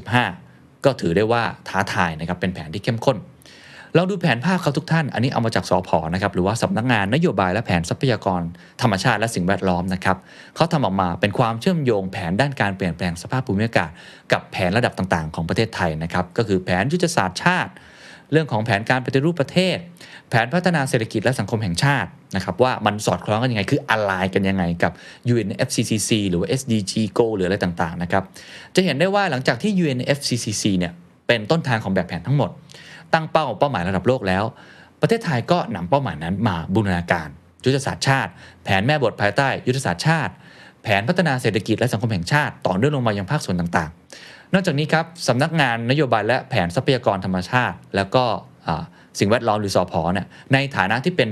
[0.00, 3.16] 2065 ก็ถือได้ว่าท้าทายนะครับ เป็นแผนที่เข้มข้น
[3.96, 8.42] ลองดูแผนภาพเขาทุกท่าน อันนี้เอามาจากสอพอนะครับหรือว่าสำนักงานนโยบายและแผนทรัพยากร
[8.82, 10.16] ธรรมชาติและสิ่งแวดล้อมนะครับ
[10.56, 13.90] เขาทำออกมาเป็นความเชื่อมโยงแผนด้านการเปลี่ยนแปลงสภาพภูมิอากาศ
[14.32, 17.72] กับแผนระดับต่างๆ ของประเทศไทยนะครับก็คือแผนยุทธศาสตร์ชาติ
[18.32, 19.76] เรื่องของแผนการปฏิรูปประเทศ
[20.30, 24.92] แผนพัฒนาเศรษฐกิจและสังคมแห่งชาตินะครับว่ามันสอดคล้องกันยังไงคืออะไรกันยังไงกับ
[25.32, 28.22] UNFCCC หรือว่า SDG.Go หรืออะไรต่างๆนะครับ
[28.74, 30.92] จะเห็นได้ว่าหลังจากที่ UNFCCC เนี่ย
[31.26, 32.50] เป็นต้นทางของแบบแผนทั้งหมด
[33.12, 34.44] ตั้งเป้าเป้าหมายระดับโลกแล้ว
[35.00, 37.28] ประเทศไทยก็นำเป้าหมายนั้นมาบูรณาการ
[37.64, 38.30] ยุทธศาสตร์ชาติ
[38.64, 40.32] แผนแม่บทภายใต้ ยุทธศาสตร์ชาติ
[40.82, 48.24] แผนพัฒนาเศรษฐกิจและสังคมแห่งชาติ ต่อเนื่องลงมายังภาคส่วนต่างๆ นอกจากนี้ครับสำนักงานนโยบายและแผนทรัพยากรธรรมชาติ แล้วก็
[49.18, 51.28] สิ่งแวดล้อมหรือสอพอเนี่ยในฐานะที่เป็น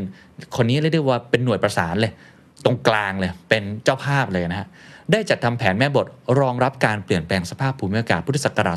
[0.57, 2.13] คนนี้เรียกได้ว่าเป็นหน่วยประสานเลย
[2.65, 4.69] ตรงกลางเลยเป็นเจ้าภาพเลยนะฮะ
[5.13, 6.07] ได้จัดทำแผนแม่บท
[6.41, 8.77] รองรับการเปลี่ยนแปลงสภาพภูมิอากาศพุทธศักราช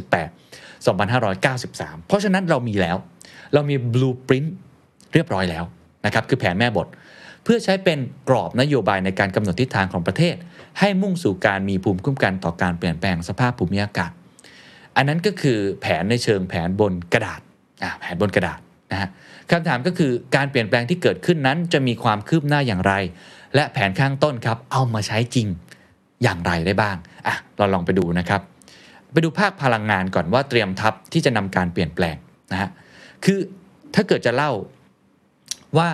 [0.00, 2.96] 2558 2593 เพราะฉะนั้นเรามีแล้ว
[3.54, 4.50] เรามี blueprint
[5.14, 5.64] เรียบร้อยแล้ว
[6.06, 6.86] นะครับคือแผนแม่บท
[7.44, 10.36] เพื่อใช้เป็นกรอบนโยบายในการกำหนดทิศทางของประเทศ
[10.78, 14.10] ให้มุ่งสู่การมีภูมิคุ้มกันต่อการเปลี่ยนแปลงสภาพภูมิอากาศ
[14.96, 17.40] อันนั้นก็คือแผนในเชิงแผนบนกระดาษ
[18.00, 18.60] แผนบนกระดาษ
[18.92, 19.08] นะฮะ
[19.50, 22.94] คำถามก็คือการเปลี่ยนแปลงที่เกิดขึ้นนั้นจะมีความคืบหน้าอย่างไร
[23.54, 25.46] และแผนข้างต้นครับเอามาใช้จริง
[26.22, 28.40] อย่างไรได้บ้างอะเราลองไปดูนะครับ
[29.12, 32.16] ไปดูภาคพลังงานก่อนว่าเตรียมทัพที่จะนำการเปลี่ยนแปลง
[32.52, 32.70] นะฮะ
[33.24, 33.38] คือ
[33.94, 34.52] ถ้าเกิดจะเล่า
[35.78, 35.88] ว่า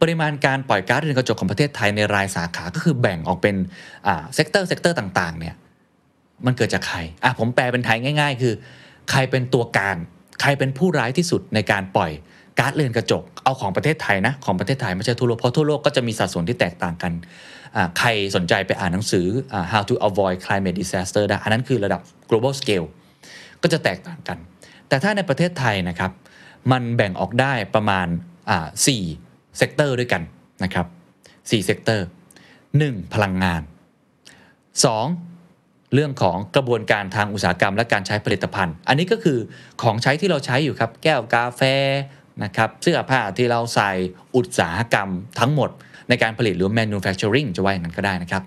[0.00, 3.56] ปริมาณการปล่อยก๊าซเรือนกระจกของประเทศไทยในรายสาขาก็คือแบ่งออกเป็น
[4.04, 5.54] sector sector ต่างๆเนี่ย
[6.46, 8.54] มันเกิดจากใครอะผมแปลเป็นไทยง่าย ๆ คือ
[9.10, 9.96] ใครเป็นตัวการ
[10.40, 12.10] ใครเป็นผู้ร้ายที่สุดในการปล่อย
[12.58, 17.12] ก๊าซเรือนกระจก เอาของประเทศไทยนะ ของประเทศไทยไม่ใช่ทั่วโลก เพราะทั่วโลกก็จะมีสัดส่วนที่แตกต่างกัน
[17.76, 19.26] อ่าใครสนใจไปอ่านหนังสือ
[19.72, 22.86] how to avoid climate disaster ได้ อันนั้นคือระดับ global scale
[23.62, 24.38] ก็จะแตกต่างกัน
[24.88, 26.12] แต่ถ้าในประเทศไทยนะครับ
[26.72, 29.02] มันแบ่งออกได้ประมาณสี่
[29.58, 30.22] sector ด้วยกัน
[30.64, 30.86] นะครับ
[31.50, 32.06] สี่ sector
[32.58, 33.14] 1.
[33.14, 33.62] พลังงาน
[35.36, 35.94] 2.
[35.94, 39.38] เรื่องของกระบวนการทางอุตสาหกรรม และการใช้ผลิตภัณฑ์ อันนี้ก็คือ
[39.82, 41.62] ของใช้ที่เราใช้อยู่ครับ แก้วกาแฟ
[42.44, 43.90] นะครับเสื้อผ้าที่เราใส่
[44.36, 45.08] อุตสาหกรรม
[45.40, 45.70] ทั้งหมด
[46.08, 48.42] ในการผลิตหรือ manufacturing จะว่าอย่างนั้นก็ได้นะครับ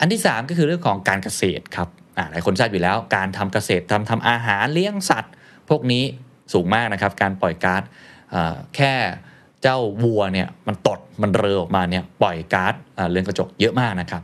[0.00, 1.88] อันที่ 3 ก็คือเรื่องของการเกษตรครับ
[2.30, 5.32] หลายคนทราบอยู่แล้ว การทำเกษตรทำทำอาหารเลี้ยงสัตว์
[5.68, 6.04] พวกนี้
[6.52, 7.82] สูงมากนะครับ การปล่อยก๊าซ
[8.76, 8.92] แค่
[9.62, 12.74] เจ้าวัวเนี่ยมันตดมันเรอออกมาเนี่ยปล่อยก๊าซ
[13.10, 14.22] เรือนกระจกเยอะมากนะครับ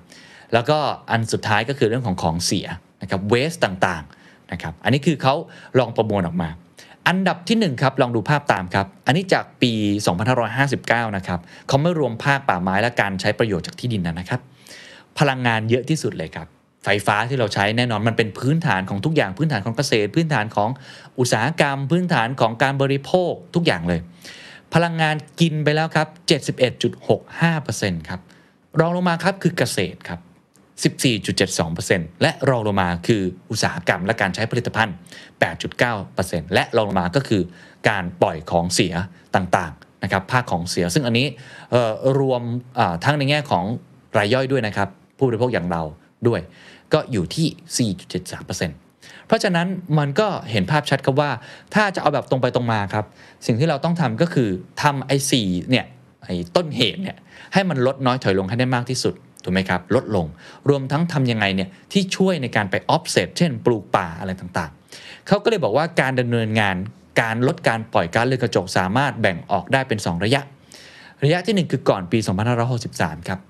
[0.52, 0.78] แล้วก็
[1.10, 2.66] อันสุดท้ายก็คือเรื่องของของเสีย
[3.02, 5.34] นะครับเวสต่างๆนะครับ อันนี้คือเขา
[5.78, 6.48] ลองประมวลออกมา
[7.08, 9.72] อันดับที่1ครับลองดูภาพตามครับ อันนี้จากปี
[10.44, 14.40] 2559 นะครับเขาไม่รวมภาคป่าไม้และการใช้ประโยชน์จากที่ดินนะครับ
[15.18, 16.48] พลังงานเยอะที่สุดเลยครับ
[16.88, 20.70] ฟฟ้าที่เราใช้แน่นอนมันเป็นพื้นฐานของทุกอย่างพื้นฐานของเกษตร พื้นฐานของ
[21.18, 24.00] อุตสาหกรรม พื้นฐานของการบริโภคทุกอย่างเลย
[24.74, 26.08] พลังงานกินไปแล้วครับ
[26.88, 28.20] 71.65%ครับ
[28.80, 30.20] รองลงมาครับคือเกษตรครับ
[31.40, 34.94] 14.72%และรองลงมาคืออุตสาหกรรมและการใช้ผลิตภัณฑ์
[35.74, 37.42] 8.9%และรองลงมาก็คือ
[37.88, 38.94] การปล่อยของเสีย
[39.34, 41.26] ต่างๆนะครับภาคของเสีย ซึ่งอันนี้
[42.20, 42.42] รวม
[43.04, 43.64] ทั้งในแง่ของ
[44.18, 45.82] รายย่อยด้วยนะครับ ผู้บริโภคอย่างเรา
[46.28, 46.40] ด้วย
[46.92, 49.66] ก็อยู่ที่ 4.73%เพราะฉะนั้น
[49.98, 51.30] มันก็เห็นภาพชัดครับว่า
[51.74, 53.04] ถ้าจะเอาแบบตรงไปตรงมาครับ
[53.46, 54.48] สิ่งที่เราต้องทำก็คือ
[54.82, 55.86] ทำไอ้สี่เนี่ย
[56.24, 57.16] ไอ้ต้นเหตุเนี่ย
[57.54, 60.26] ให้มันลดน้อยถอยลงให้ได้มากที่สุดถูกไหมครับ ลดลง
[60.68, 66.76] รวมทั้งทำยังไงเนี่ยที่ช่วยในการไป offset เช่น ปลูกป่าอะไรต่างๆ เขาก็เลยบอกว่าการดำเนินงาน
[67.20, 70.42] การลดการปล่อยก๊าซเรือนกระจกสามารถแบ่งออกได้เป็น 2 ระยะ
[71.24, 72.18] ระยะทีหนึ่1 คือก่อนปี
[72.74, 73.40] 2563 ครับ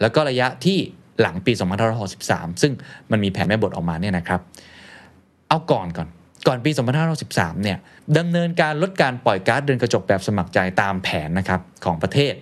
[0.00, 0.78] แล้วก็ระยะที่
[1.20, 1.52] หลังปี
[2.06, 2.72] 2563 ซึ่ง
[3.10, 4.40] มันมีแผนแม่บทออกมาเนี่ยนะครับ
[5.48, 6.08] เอาก่อนก่อน
[6.46, 6.70] ก่อนปี
[7.16, 7.78] 2563เนี่ย
[8.18, 12.34] ดำเนินการลดการปล่อยก๊าซเรือนกระจกแบบสมัครใจตามแผนนะครับของประเทศ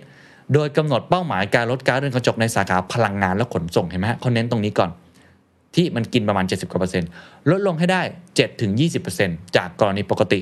[0.53, 4.89] โดยกำหนดเป้าหมายการลดก๊าซเรือนกระจกในสาขาพลังงานและขนส่งเห็นไหมฮะเขาเน้นตรงนี้ก่อน
[5.75, 7.09] ที่มันกินประมาณ 70กว่าเปอร์เซ็นต์
[7.49, 8.01] ลดลงให้ได้
[8.79, 10.39] 7-20%จากกรณีปกติ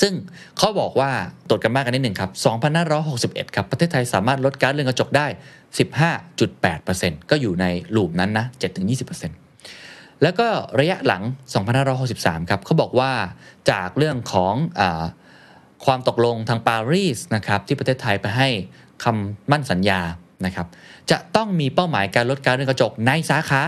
[0.00, 0.12] ซึ่ง
[0.58, 1.10] เขาบอกว่า
[1.48, 2.30] ตรวจกันมากกันนิดหนึ่งครับ
[3.48, 5.26] 2561 ครับ ประเทศไทยสามารถลดก๊าซเรือนกระจกได้
[6.48, 8.46] 15.8%ก็อยู่ในลูปนั้นนะ
[9.34, 10.48] 7-20%แล้วก็
[10.80, 11.22] ระยะหลัง
[11.86, 13.12] 2563 ครับเขาบอกว่า
[13.70, 14.82] จากเรื่องของอ
[15.84, 18.48] ความตกลงทางปารีสนะครับที่ประเทศไทยไปให้
[19.04, 20.00] คำมั่นสัญญา
[20.46, 20.66] นะครับ
[21.10, 23.62] จะต้องมีเป้าหมายการลดก๊าซเรือนกระจกในสาขา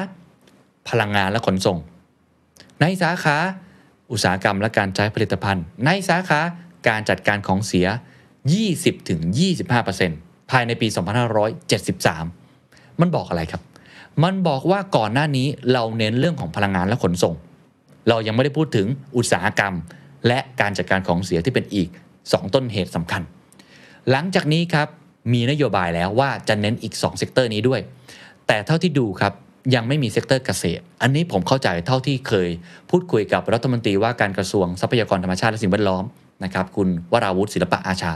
[0.88, 1.78] พลังงานและขนส่ง
[2.80, 3.36] ในสาขา
[4.12, 6.40] อุตสาหกรรมและการใช้ผลิตภัณฑ์ ในสาขา
[6.88, 7.86] การจัดการของเสีย
[8.58, 10.88] 20-25%ภายในปี
[11.74, 13.62] 2573 มันบอกอะไรครับ
[14.24, 17.34] มันบอกว่าก่อนหน้านี้เราเน้นเรื่องของพลังงานและขนส่ง
[18.08, 19.74] เรายังไม่ได้พูดถึงอุตสาหกรรม
[20.26, 21.88] และการจัดการของเสียที่เป็นอีก
[22.20, 23.22] 2 ต้นเหตุสำคัญ
[24.10, 24.88] หลังจากนี้ครับ
[25.32, 27.80] มีนโยบายแล้วว่าจะเน้นอีก 2 sector นี้ด้วย
[28.46, 29.32] แต่เท่าที่ดูครับ
[29.74, 32.48] ยังไม่มี sector เกษตร อันนี้ผมเข้าใจเท่าที่เคย
[32.90, 36.04] พูดคุยกับรัฐมนตรีว่าการกระทรวงทรัพยากรธรรมชาติและสิ่งแวดล้อม
[36.44, 38.12] นะครับคุณวราวุฒิศิลปะอาชา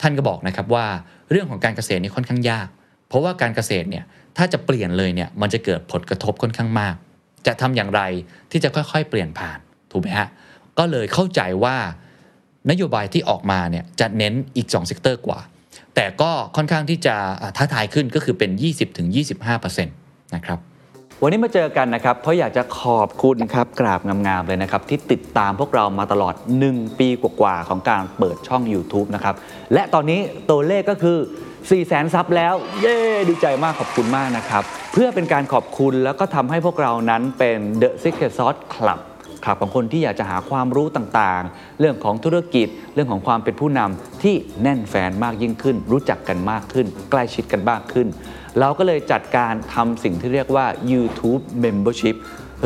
[0.00, 0.86] ท่านก็บอกนะครับว่า
[1.30, 2.68] เรื่องของการเกษตรนี่ค่อนข้างยาก
[3.08, 4.04] เพราะว่าการเกษตรเนี่ย
[4.36, 6.94] ถ้าจะเปลี่ยนเลยเนี่ยมันจะเกิดผลกระทบค่อนข้างมาก
[7.46, 8.02] จะทำอย่างไร
[8.50, 9.58] ที่จะค่อยๆ เปลี่ยนผ่าน
[9.90, 10.28] ถูกไหมฮะ
[10.78, 11.76] ก็เลยเข้าใจว่า
[12.70, 15.40] นโยบายที่ออกมาเนี่ยจะเน้นอีก2 sector กว่า
[15.94, 17.16] แต่ก็ค่อนข้างที่จะ
[17.56, 18.50] ท้าทายขึ้นก็คือเป็น
[19.18, 20.58] 20-25%นะครับ
[21.22, 26.34] วันนี้มาเจอกันนะครับ เพราะอยากจะขอบคุณครับกราบงามๆเลยนะครับ ที่ติดตามพวกเรามาตลอด
[26.66, 29.34] 1 ปีกว่าๆของการเปิดช่อง YouTube นะครับ
[29.74, 39.00] และตอนนี้ตัวเลขก็คือ 4 0 0แสน sub แล้ว เย้ดีใจมากขอบคุณมากนะครับ เพื่อเป็นการขอบคุณแล้วก็ทำให้พวกเรานั้นเป็น The Secret Sauce Club
[39.44, 48.08] คลับของคนที่อยากจะหาความรู้ต่างๆ เรื่องของธุรกิจ เรื่องของความเป็นผู้นำที่แน่นแฟนมากยิ่งขึ้น รู้จักกันมากขึ้น ใกล้ชิดกันมากขึ้น
[48.58, 52.16] เราก็เลยจัดการทำสิ่งที่เรียกว่า YouTube Membership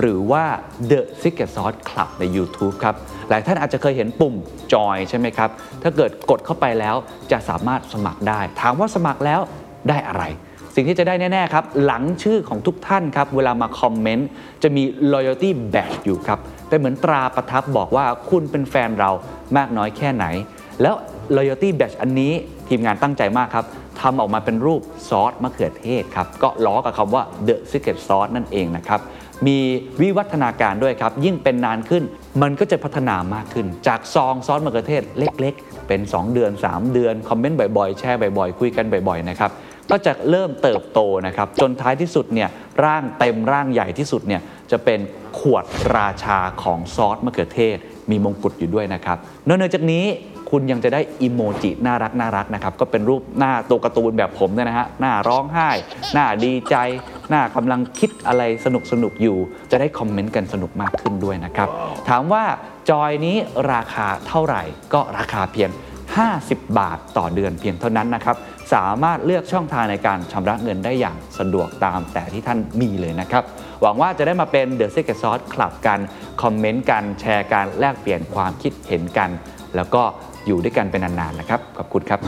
[0.00, 0.44] หรือว่า
[0.90, 2.94] The Secret Sauce Club ใน YouTube ครับ
[3.28, 4.34] หลายท่านอาจจะเคยเห็นปุ่ม
[4.72, 5.50] จอยใช่ไหมครับ
[5.82, 6.96] ถ้าเกิดกดเข้าไปแล้ว
[7.32, 9.40] จะสามารถสมัครได้ ถามว่าสมัครแล้ว
[9.88, 10.24] ได้อะไร
[10.74, 14.28] สิ่งที่จะได้แน่ ๆ ครับ หลังชื่อของทุกท่านครับ เวลามาคอมเมนต์
[14.62, 19.10] จะมี loyalty badge อยู่ครับเป็นเหมือนตราประทับบอกว่าคุณเป็นแฟนเรา
[19.56, 20.26] มากน้อยแค่ไหน
[20.82, 20.94] แล้ว
[21.36, 22.32] loyalty badge อันนี้
[22.68, 23.64] ทีมงานตั้งใจมากครับ
[24.00, 29.00] ทำออกมาเป็นรูปซอสมะเขือเทศครับ ก็ล้อกับคำว่า the secret sauce นั่นเองนะครับ
[29.46, 29.58] มี
[30.00, 32.02] วิวัฒนาการด้วยครับ ยิ่งเป็นนานขึ้น
[32.42, 39.50] มันก็จะพัฒนามากขึ้น จากซองซอสมะเขือเทศเล็ก ๆ เป็น 2 เดือน 3 เดือน คอมเมนต์บ่อยๆ แชร์บ่อยๆ คุยกันบ่อยๆ นะครับ
[39.90, 42.48] ก็จะเริ่มเติบโตนะครับ จนท้ายที่สุดเนี่ย
[42.84, 45.00] ร่างเต็มร่างใหญ่ที่สุดเนี่ยจะเป็น
[45.38, 45.64] ขวด
[45.96, 47.76] ราชาของซอสมะเขือเทศ
[48.10, 50.04] มีมงกุฎอยู่ด้วยนะครับนอกจากนี้
[50.50, 55.70] คุณยังจะได้อิโมจิน่ารักน่ารักนะครับ ก็เป็นรูปหน้าตัวการ์ตูนแบบผมเนี่ยนะฮะหน้าร้องไห้
[56.14, 56.76] หน้าดีใจ
[57.30, 59.36] หน้ากำลังคิดอะไรสนุกสนุกๆอยู่
[59.70, 61.68] จะได้คอมเมนต์กันสนุกมากขึ้นด้วยนะครับ
[62.08, 62.44] ถามว่า
[62.90, 63.36] จอยนี้
[63.72, 64.62] ราคาเท่าไหร่
[64.94, 65.70] ก็ราคาเพียง
[66.24, 68.36] 50 บาทต่อเดือนเพียงเท่านั้นนะครับ
[68.74, 73.42] สามารถเลือกช่องทางในการชำระเงินได้อย่างสะดวกตามแต่ที่ท่านมีเลยนะครับ
[73.82, 75.98] หวังว่าจะได้มาเป็น The Secret Sauce คลับกัน
[76.42, 79.30] คอมเมนต์กัน แชร์กัน แลกเปลี่ยนความคิดเห็นกัน
[79.76, 80.02] แล้วก็
[80.46, 82.20] อยู่ด้วยกันเป็นนานๆนะครับ ขอบคุณครับ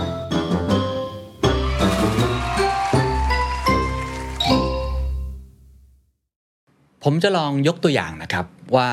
[7.09, 8.89] ผมจะลองยกตัวอย่างนะครับว่า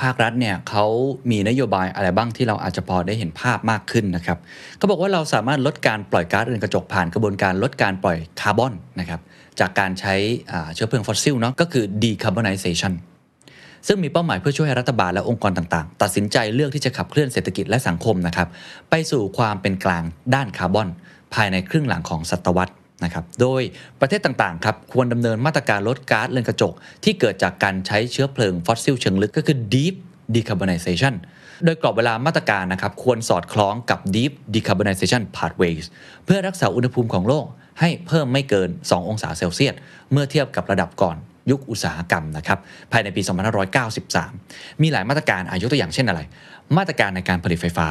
[0.00, 0.86] ภาครัฐเนี่ยเขา
[1.30, 4.38] มีนโยบายอะไรบ้างที่เราอาจจะพอได้เห็นภาพมากขึ้นนะครับ
[4.78, 9.20] เขาบอกว่าเราสามารถลดการปล่อยก๊าซเรือนกระจกผ่านกระบวนการลดการปล่อยคาร์บอนนะครับ
[9.60, 10.14] จากการใช้
[10.74, 12.92] เชื้อเพลิงฟอสซิลเนาะก็คือ decarbonization
[13.86, 18.48] ซึ่งมีเป้าหมายเพื่อช่วยให้รัฐบาลและองค์กรต่างๆ ตัดสินใจเลือกที่จะขับเคลื่อนเศรษฐกิจและสังคมนะครับ
[18.90, 20.02] ไปสู่ความเป็นกลาง
[20.34, 20.88] ด้านคาร์บอน
[21.34, 23.62] ภายในครึ่งหลังของศตวรรษนะครับ โดย
[24.00, 26.72] ประเทศต่างๆครับควรดำเนินมาตรการลดก๊าซเรือนกระจก
[27.04, 29.94] ที่เกิดจากการใช้เชื้อเพลิงฟอสซิลเชิงลึกก็คือ deep
[30.34, 31.14] decarbonization
[31.64, 35.84] โดยกรอบเวลามาตรการนะครับควรสอดคล้องกับ deep decarbonization pathways
[36.24, 37.46] เพื่อรักษาอุณหภูมิของโลก
[37.80, 39.74] ให้เพิ่มไม่เกิน 2 องศาเซลเซียส
[40.12, 41.16] เมื่อเทียบกับระดับก่อน
[41.50, 42.58] ยุคอุตสาหกรรมนะครับ
[42.92, 43.22] ภายในปี
[44.00, 46.20] 2593 มีหลายมาตรการอะยกตัวอย่างเช่นอะไร
[46.76, 47.88] มาตรการในการผลิตไฟฟ้า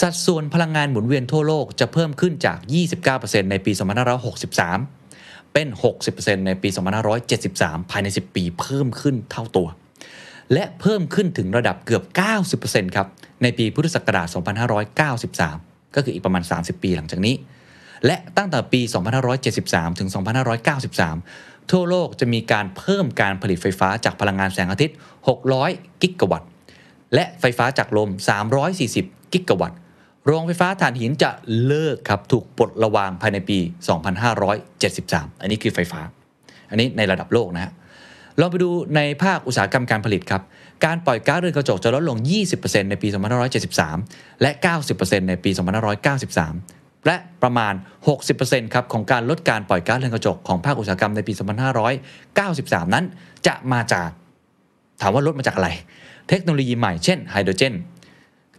[0.00, 2.58] สัดส่วนพลังงานหมุนเวียนทั่วโลกจะเพิ่มขึ้นจาก
[3.04, 3.72] 29%ในปี
[4.58, 5.68] 2563 เป็น
[6.06, 6.68] 60%ในปี
[7.30, 9.68] 2573 ภายใน 10 ปีเพิ่มขึ้นเท่าตัว
[10.52, 12.02] และเพิ่มขึ้นถึงระดับเกือบ
[12.50, 13.06] 90%ครับ
[13.42, 14.28] ในปีพุทธศักราช
[15.10, 17.34] 2593 ก็คืออีกประมาณ 30 ปีหลังจากนี้
[18.06, 18.80] และตั้งแต่ปี
[19.40, 20.08] 2573 ถึง
[20.70, 24.96] 2593 ทั่วโลกจะมีการเพิ่มการผลิตไฟฟ้าจากพลังงานแสงอาทิตย์
[25.48, 26.48] 600 กิกะวัตต์
[27.14, 28.10] และไฟฟ้าจากลม
[28.70, 29.78] 340 กิกะวัตต์
[30.26, 31.30] โรงไฟฟ้าถ่านหินจะ
[31.64, 33.58] เลิกครับถูกปลดระวางภายในปี
[34.30, 36.00] 2573 อันนี้คือไฟฟ้า
[36.70, 37.72] อันนี้ในระดับโลกนะฮะ
[38.40, 40.42] ลองไปดูในภาคอุตสาหกรรมการผลิตครับ
[40.84, 42.18] การปล่อยก๊าซเรือนกระจกจะลดลง
[42.54, 43.08] 20%ในปี
[43.74, 44.50] 2573 และ
[44.90, 45.50] 90%ในปี
[46.16, 47.74] 2593 และประมาณ
[48.24, 51.32] 60%ครับของการลดการปล่อยก๊าซเรือนกระจกของภาคอุตสาหกรรมในปี
[52.12, 53.04] 2593 นั้น
[53.46, 54.08] จะมาจาก
[55.00, 55.68] ถามว่าลดมาจากอะไร
[56.28, 57.74] เทคโนโลยีใหม่เช่นไฮโดรเจน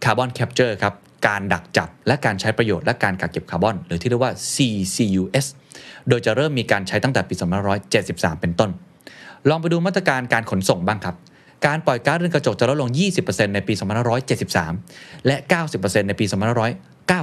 [0.04, 0.94] carbon capture ครับ
[1.26, 5.46] การดักจับและการใช้ประโยชน์และการกักเก็บคาร์บอน หรือที่เรียกว่า CCUS
[6.08, 7.34] โดยจะเริ่มมีการใช้ตั้งแต่ปี
[7.88, 8.70] 2573 เป็นต้น
[9.48, 11.16] ลองไปดูมาตรการการขนส่งบ้างครับ
[11.66, 12.90] การปล่อยก๊าซเรือนกระจกจะลดลง
[13.22, 13.72] 20%ในปี
[14.50, 15.36] 2573 และ
[15.72, 16.24] 90%ในปี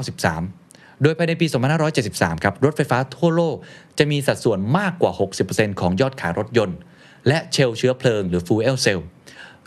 [0.08, 0.59] 2593
[1.04, 1.48] โดยภายในปี
[1.96, 3.56] 2573 ครับ รถไฟฟ้าทั่วโลก
[3.98, 5.12] จะมีสัดส่วนมากกว่า
[5.46, 6.78] 60%ของยอดขายรถยนต์
[7.28, 9.02] และเชลเชื้อเพลิงหรือ fuel cell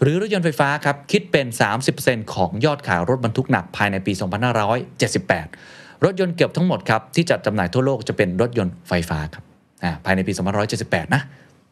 [0.03, 1.47] หรือรถยนต์ไฟฟ้าครับ คิดเป็น
[1.91, 4.13] 30%ของยอดขายรถบรรทุกหนักภายในปี
[4.89, 9.45] 2578 รถยนต์เกือบทั้งหมดครับ ที่จัดจำหน่ายทั่วโลกจะเป็นรถยนต์ไฟฟ้าครับ
[10.05, 10.33] ภายในปี
[10.75, 11.23] 2578 นะ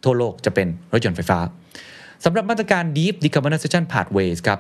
[0.05, 1.39] ทั่วโลกจะเป็นรถยนต์ไฟฟ้า
[2.25, 4.59] สำหรับมาตรการ Deep Decarbonization Pathways ครับ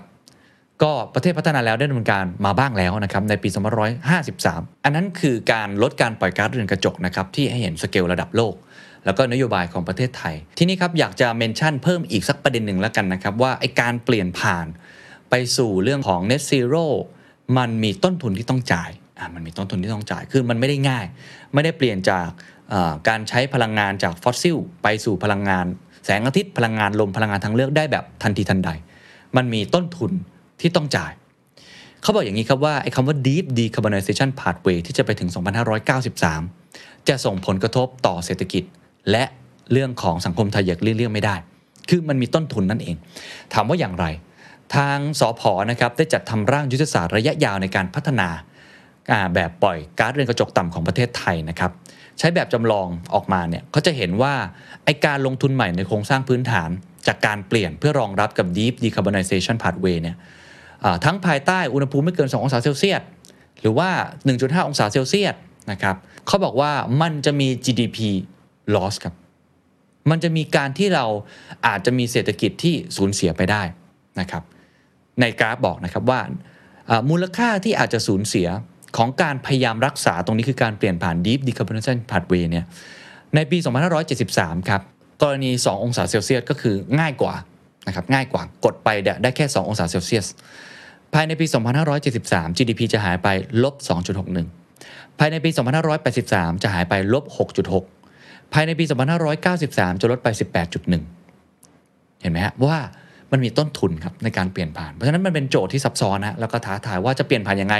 [0.83, 3.49] ก็ประเทศพัฒนาแล้วได้ดำเนินการมาบ้างแล้วนะครับในปี
[4.16, 8.55] 2553 อันนั้นคือการลดการปล่อยก๊าซเรือนกระจกนะครับที่ให้เห็นสเกลระดับโลก
[9.05, 14.66] แล้วก็นโยบายของประเทศไทย ที่นี่ครับอยากจะ mention เพิ่มอีกสักประเด็นหนึ่งแล้วกันนะครับว่าไอการเปลี่ยนผ่าน
[15.31, 16.85] ไปสู่เรื่องของ Net Zero
[17.59, 21.05] มันมีต้นทุนที่ต้องจ่ายอะมันมีต้นทุนที่ต้องจ่าย คือมันไม่ได้ง่าย
[21.55, 22.27] ไม่ได้เปลี่ยนจาก
[23.09, 25.66] การใช้พลังงานจากฟอสซิลไปสู่พลังงาน
[26.05, 28.71] แสงอาทิตย์พลังงานลมพลังงานทางเลือกได้แบบทันทีทันใด
[29.37, 30.12] มันมีต้นทุน
[30.61, 31.12] ที่ต้องจ่าย
[32.03, 35.31] เขาบอกอย่างนี้ครับว่าไอ้คำว่า deep decarbonization pathway ที่จะไปถึง
[36.38, 38.64] 2593 จะส่งผลกระทบต่อเศรษฐกิจ
[39.11, 39.25] และ
[39.73, 41.37] เรื่องของสังคมไทยอย่างเลี่ยงไม่ได้
[41.88, 42.96] คือมันมีต้นทุนนั่นเอง
[43.55, 44.07] ถามว่าอย่างไร
[44.77, 48.29] ทางสอพอนะครับได้จัดทำร่างยุทธศาสตร์ระยะยาวในการพัฒนา
[49.35, 51.70] แบบปล่อยก๊าซเรือนกระจกต่ำของประเทศไทยนะครับ
[52.18, 54.35] ใช้แบบจำลองออกมาเนี่ยเขาจะเห็นว่า
[54.85, 56.70] ไอการลงทุนใหม่ในโครงสร้างพื้นฐาน
[57.07, 60.16] จากการเปลี่ยนเพื่อรองรับกับ deep decarbonization pathway เนี่ย
[61.05, 63.03] ทั้งภายใต้อุณหภูมิไม่เกิน 2 องศาเซลเซียส
[63.61, 63.90] หรือว่า
[64.29, 65.35] 1.5 องศาเซลเซียส
[65.71, 67.99] นะครับเขาบอกว่ามันจะมี GDP
[68.75, 69.14] loss ครับ
[70.11, 71.07] มันจะมีการที่เรา
[71.66, 73.62] อาจจะมีเศรษฐกิจที่สูญเสียไปได้
[74.21, 74.43] นะครับ
[75.21, 76.21] ในกราฟบอกนะครับว่า
[77.11, 78.49] มูลค่าที่อาจจะสูญเสีย
[78.97, 82.64] ของการพยายามรักษาตรงนี้คือการเปลี่ยนผ่าน Deep Decarbonization Pathway เนี่ย
[83.35, 83.59] ในปี
[84.12, 84.83] 2573 ครับ
[85.23, 87.35] กรณี 2 องศาเซลเซียสก็คือง่ายกว่า
[87.87, 88.88] นะครับง่ายกว่ากดไป
[89.23, 90.27] ได้แค่ 2 องศาเซลเซียส
[91.14, 91.46] ภายในปี
[92.01, 93.29] 2573 GDP จะหายไป
[93.62, 93.75] ลบ
[94.46, 95.51] 2.61 ภายในปี
[96.07, 97.25] 2583 จะหายไปลบ
[97.88, 98.85] 6.6 ภายในปี
[99.42, 100.29] 2593 จะลดไป
[101.41, 102.78] 18.1 เห็นไหมฮะว่า
[103.32, 107.76] มันมีต้นทุนครับในการเปลี่ยนผ่าน เพราะฉะนั้นมันเป็นโจทย์ที่ซับซ้อนนะแล้วก็ท้าทายว่าจะเปลี่ยนผ่านยังไง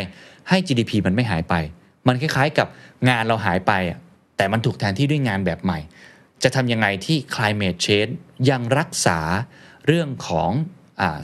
[0.49, 1.55] ให้ GDP มันไม่หายไป
[2.07, 2.67] มันคล้ายๆกับ
[3.09, 3.99] งานเราหายไปอะ
[4.37, 5.79] แต่มันถูกแทนที่ด้วยงานแบบใหม่
[6.43, 8.13] จะทำยังไงที่ climate change
[8.51, 9.19] ยังรักษา
[9.87, 10.51] เรื่องของ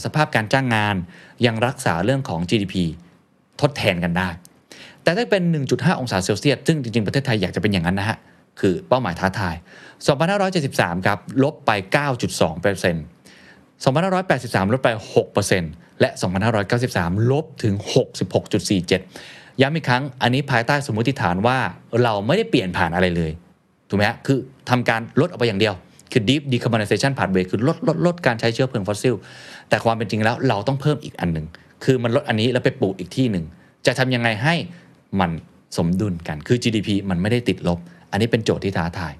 [0.05, 0.97] สภาพการจ้างงาน
[1.47, 2.75] ยังรักษาเรื่องของ GDP
[3.61, 4.29] ทดแทนกันได้
[5.03, 8.19] แต่ถ้าเป็น 1.5 องศาเซลเซียส ซึ่งจริงๆ ประเทศไทยอยากจะเป็นอย่างนั้นนะฮะ
[8.61, 9.55] คือเป้าหมายท้าทาย
[10.51, 11.97] 2573 ครับ ลบไป 9.2%
[13.85, 14.89] 2583 ลดไป
[15.45, 16.11] 6%และ
[16.71, 17.75] 2593 ลบถึง
[18.69, 21.59] 66.47 ย้ำอีกครั้ง อันนี้ภายใต้สมมติฐานว่า
[22.03, 23.33] เราไม่ได้เปลี่ยนผ่านอะไรเลย
[23.89, 24.39] ถูกไหมฮะ คือ
[24.71, 25.75] ทำการลดออกไปอย่างเดียว
[26.13, 29.15] คือ deep decarbonization pathway คือลดลดลดการใช้เชื้อเพลิงฟอสซิล
[29.69, 31.47] แต่ความเป็นจริงแล้วเราต้องเพิ่มอีกอันหนึ่ง
[31.85, 33.45] คือมันลดอันนี้แล้วไปปลูกอีกที่หนึ่ง
[33.87, 34.55] จะทำยังไงให้
[35.21, 35.31] มัน
[35.77, 37.79] สมดุลกันคือ GDP มันไม่ได้ติดลบ
[38.11, 39.13] อันนี้เป็นโจทย์ที่ท้าทาย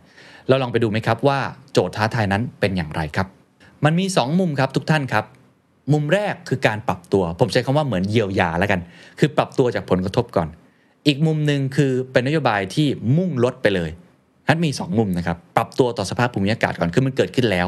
[0.49, 1.39] เราลองไปดูไหมครับว่า
[1.73, 3.27] โจทย์ท้าทายนั้นเป็นอย่างไรครับ
[3.85, 5.25] มันมี 2 มุมครับทุกท่านครับ
[5.93, 8.81] มุมแรกคือการปรับตัว ผมใช้คำว่าเหมือนเยียวยาแล้วกัน
[9.19, 10.49] คือปรับตัวจากผลกระทบก่อน
[11.07, 12.87] อีกมุมหนึ่งคือเป็นนโยบายที่
[13.17, 13.91] มุ่งลดไปเลย
[14.49, 17.67] นั้นมี 2 มุมนะครับ ปรับตัวต่อสภาพภูมิอากาศก่อนคือมันเกิดขึ้นแล้ว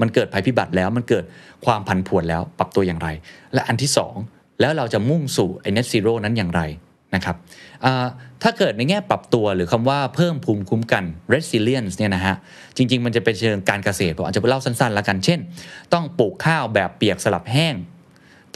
[0.00, 1.24] มันเกิดภัยพิบัติแล้วมันเกิด
[1.64, 3.08] ความผันผวนแล้วปรับตัวอย่างไร
[3.54, 3.90] และอันที่
[4.24, 6.62] 2 แล้วเราจะมุ่งสู่ไอ้ net zero นั้นอย่างไร
[7.14, 7.36] นะครับ
[8.42, 12.34] ถ้าเกิดในแง่ปรับตัวหรือคำว่าเพิ่มภูมิคุ้มกัน resilience เนี่ยนะฮะ
[12.76, 15.40] จริง ๆ มันจะเป็นเชิงการเกษตรผมอาจจะเล่าสั้นๆแล้วกันเช่น
[15.92, 17.74] ต้องปลูกข้าวแบบเปียกสลับแห้ง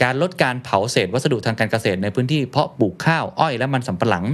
[0.03, 4.25] การลดการเผาเศษวัสดุทางการเกษตรในพื้นที่เพาะปลูกข้าวอ้อยและมันสำปะหลัง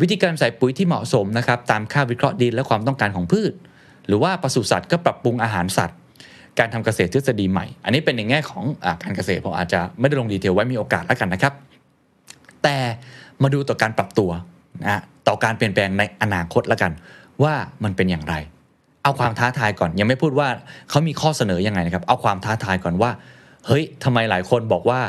[0.00, 3.52] วิธีการใส่ปุ๋ยที่เหมาะสมนะครับตามค่าวิเคราะห์ดินและความต้องการของพืช
[4.06, 5.98] หรือว่าปศุสัตว์ก็ปรับปรุงอาหารสัตว์
[6.58, 11.52] การทำเกษตรทฤษฎีใหม่ อันนี้เป็นในแง่ของอการเกษตรผมอาจจะไม่ได้ลงดีเทลไว้มีโอกาสแล้วกันนะครับ
[12.62, 12.76] แต่
[13.42, 14.30] มาดูต่อการปรับตัว
[14.84, 16.92] นะต่อการเปลี่ยนแปลงในอนาคตแล้วกัน
[17.42, 17.54] ว่า
[17.84, 18.34] มันเป็นอย่างไร
[19.02, 20.48] เอาความท้าทายก่อน ยังไม่พูดว่า
[20.90, 23.10] เขามีข้อเสนอยังไงนะครับ เอาความท้าทายก่อนว่า
[23.66, 25.00] เฮ้ยทำไมหลายคนบอกว่า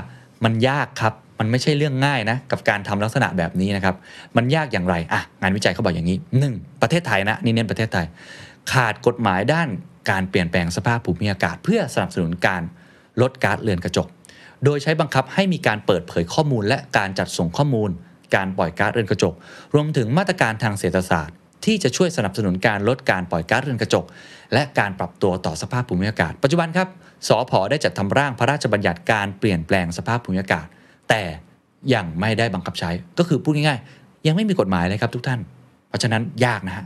[0.44, 3.96] มันยากครับมันไม่ใช่เรื่องง่ายนะกับการทำลักษณะแบบนี้นะครับ
[4.38, 6.18] มันยากอย่างไรอะงานวิจัยเขาบอกอย่างนี้
[6.50, 6.82] 1.
[6.82, 8.06] ประเทศไทยนะนี่เน้นประเทศไทย
[8.72, 9.68] ขาดกฎหมายด้าน
[10.10, 12.64] การเปลี่ยนแปลงสภาพภูมิอากาศ เพื่อสนับสนุนการ
[13.22, 14.08] ลดก๊าซเรือนกระจก
[14.66, 17.90] โดยใช้บังคับให้มีการเปิดเผยข้อมูล และการจัดส่งข้อมูล
[18.36, 19.34] การปล่อยก๊าซเรือนกระจก
[19.74, 21.36] รวมถึงมาตรการทางเศรษฐศาสตร์
[21.66, 24.06] ที่จะช่วยสนับสนุนการลดการปล่อยก๊าซเรือนกระจก
[24.54, 26.88] และการปรับตัวต่อสภาพภูมิอากาศ ปัจจุบันครับ
[27.28, 30.68] สพได้จัดทำร่างพระราชบัญญัติการเปลี่ยนแปลงสภาพภูมิอากาศ
[31.10, 31.22] แต่
[31.94, 35.40] ยังไม่ได้บังคับใช้ ก็คือพูดง่ายๆ ยังไม่มีกฎหมายเลยครับทุกท่าน
[35.88, 36.86] เพราะฉะนั้นยากนะฮะ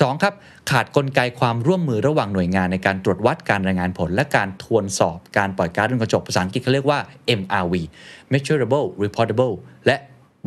[0.00, 0.34] สองครับ
[0.70, 6.98] ขาดกลไกความร่วมมือระหว่างหน่วยงานในการตรวจวัดการรายงานผล และการทวนสอบการปล่อยก๊าซเรือนกระจกภาษาอังกฤษเขาเรียกว่า
[7.40, 7.74] MRV
[8.32, 9.54] measurable reportable
[9.86, 9.96] และ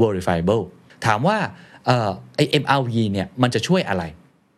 [0.01, 0.63] verifiable
[1.05, 1.37] ถามว่า
[1.85, 4.03] เอ่อไอ MRV เนี่ยมันจะช่วยอะไร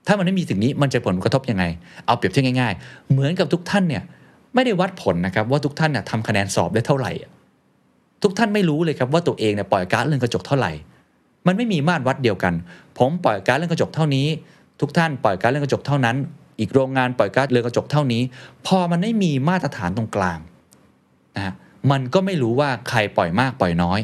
[0.07, 1.63] ถ้ามันไม่มีสิ่งนี้มันจะผลกระทบยังไง
[2.05, 4.03] เอาเปรียบเทียบง่ายๆ เหมือนกับทุกท่านเนี่ย
[4.55, 7.11] ไม่ได้วัดผลนะครับว่าทุกท่านเนี่ยทำคะแนนสอบได้เท่าไหร่
[8.23, 10.71] ทุกท่านไม่รู้เลยครับว่าตัวเองเนี่ยปล่อยก๊าซเรือนกระจกเท่าไหร่
[11.47, 12.53] มันไม่มีมาตรวัดเดียวกัน
[12.97, 14.27] ผมปล่อยก๊าซเรือนกระจกเท่านี้
[14.81, 16.15] ทุกท่านปล่อยก๊าซเรือนกระจกเท่านั้น
[16.59, 18.21] อีกโรงงานปล่อยก๊าซเรือนกระจกเท่านี้
[18.67, 20.39] พอมันไม่มีมาตรฐานตรงกลาง
[21.35, 21.53] นะฮะ
[21.91, 23.99] มันก็ไม่รู้ว่าใครปล่อยมากปล่อยน้อย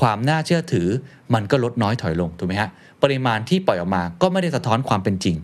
[0.00, 0.88] ความน่าเชื่อถือ
[1.34, 2.70] มันก็ลดน้อยถอยลงถูกไหมฮะ
[3.02, 5.36] ปริมาณที่ปล่อยออกมาก็ไม่ได้สะท้อนความเป็นจริง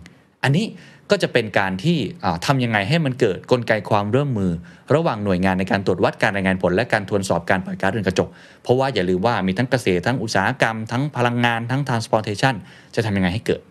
[0.43, 0.65] อันนี้
[1.11, 4.51] ก็จะเป็นการที่อ่าทำยังไงให้มันเกิดกลไกความร่วมมือ
[4.95, 8.29] ระหว่างหน่วยงานในการตรวจวัดการรายงานผล และการทวนสอบการปล่อยก๊าซเรือนกระจก
[8.63, 12.55] เพราะว่าอย่าลืมว่ามีทั้งเกษตรทั้งอุตสาหกรรม ทั้งพลังงานทั้ง transportation
[12.95, 13.61] จะทำยังไงให้เกิด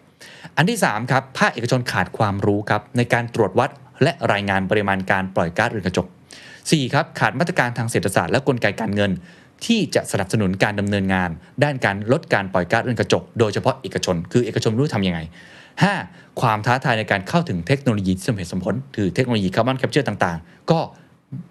[0.56, 3.70] อันที่3ครับภาคเอกชนขาดความรู้ครับในการตรวจวัด
[4.02, 6.06] และรายงานปริมาณการปล่อยก๊าซเรือนกระจก
[6.50, 6.94] 4.
[6.94, 9.10] ครับขาดมาตรการทางเศรษฐศาสตร์และกลไกการเงิน
[9.66, 11.30] ที่จะสนับสนุนการดำเนินงาน
[11.64, 15.20] ด้านการลดการปล่อยก๊าซเรือนกระจก โดยเฉพาะเอกชน คือเอกชนรู้ทำยังไง
[15.84, 16.40] 5.
[16.40, 20.80] ความท้าทายในการเข้าถึงเทคโนโลยีที่สมเหตุสมผลคือเทคโนโลยี carbon capture ต่างๆ ก็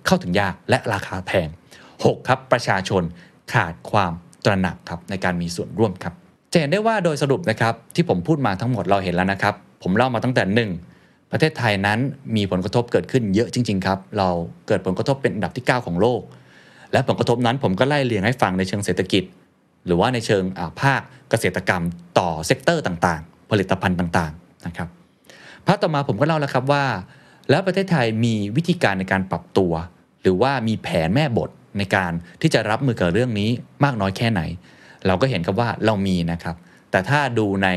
[0.05, 1.47] เข้าถึงยากและราคาแพง
[1.87, 2.27] 6.
[2.27, 3.03] ครับประชาชน
[3.53, 4.11] ขาดความ
[4.45, 6.13] ตระหนักครับในการมีส่วนร่วมครับ
[6.55, 10.69] จะเห็นได้ว่าโดยสรุปนะครับที่ผมพูดมาทั้งหมดเราเห็นแล้วนะครับ ผมเล่ามาตั้งแต่หนึ่ง
[11.31, 11.99] ประเทศไทยนั้น
[12.35, 14.29] มีผลกระทบเกิดขึ้นเยอะจริง ๆ ครับ เรา
[14.67, 16.21] เกิดผลกระทบเป็นอันดับที่ 9 ของโลก
[16.91, 19.23] และผลกระทบนั้นผมก็ไล่เรียงให้ฟังในเชิงเศรษฐกิจ
[19.85, 21.83] หรือว่าในเชิงอ่าภาคเกษตรกรรม
[22.19, 24.87] ต่อ sector ต่างๆ ผลิตภัณฑ์ต่างๆนะครับ
[25.65, 26.85] ภาพต่อมาผมก็เล่าแล้วครับว่า
[27.49, 29.73] แล้วประเทศไทยมีวิธีการในการปรับตัว
[30.21, 33.49] หรือว่ามีแผนแม่บทในการที่จะรับมือกับเรื่องนี้
[33.83, 34.41] มากน้อยแค่ไหน
[35.07, 36.55] เราก็เห็นครับว่าเรามีนะครับ
[36.91, 37.69] แต่ถ้าดูใน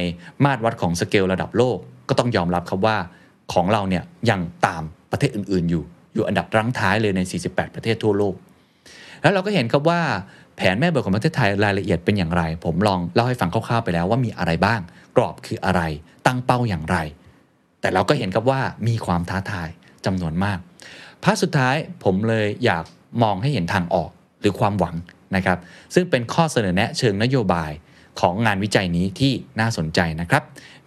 [0.44, 2.96] มาตรวัดของสเกลระดับโลกก็ต้องยอมรับครับว่า
[3.52, 8.34] ของเราเนี่ยยังตามประเทศอื่นๆอยู่ อยู่อันดับรั้งท้ายเลยใน 48 ประเทศทั่วโลก
[9.22, 10.00] แล้วเราก็เห็นครับว่า
[10.56, 14.80] แผนแม่บทของประเทศไทยรายละเอียดเป็นอย่างไร ผมลองเล่าให้ฟังคร่าวๆไปแล้วว่ามีอะไรบ้าง
[15.16, 15.82] กรอบคืออะไร
[16.26, 16.96] ตั้งเป้าอย่างไร
[17.80, 19.68] แต่เราก็เห็นครับว่ามีความท้าทาย
[20.06, 20.58] จำนวนมาก
[21.22, 22.84] พาร์ทสุดท้ายผมเลยอยาก
[23.22, 24.10] มองให้เห็นทางออก
[24.40, 24.94] หรือความหวัง
[25.36, 25.58] นะครับ
[25.94, 27.70] ซึ่งเป็นข้อเสนอแนะเชิงนโยบาย
[28.20, 30.42] ของงานวิจัยนี้ที่น่าสนใจนะครับ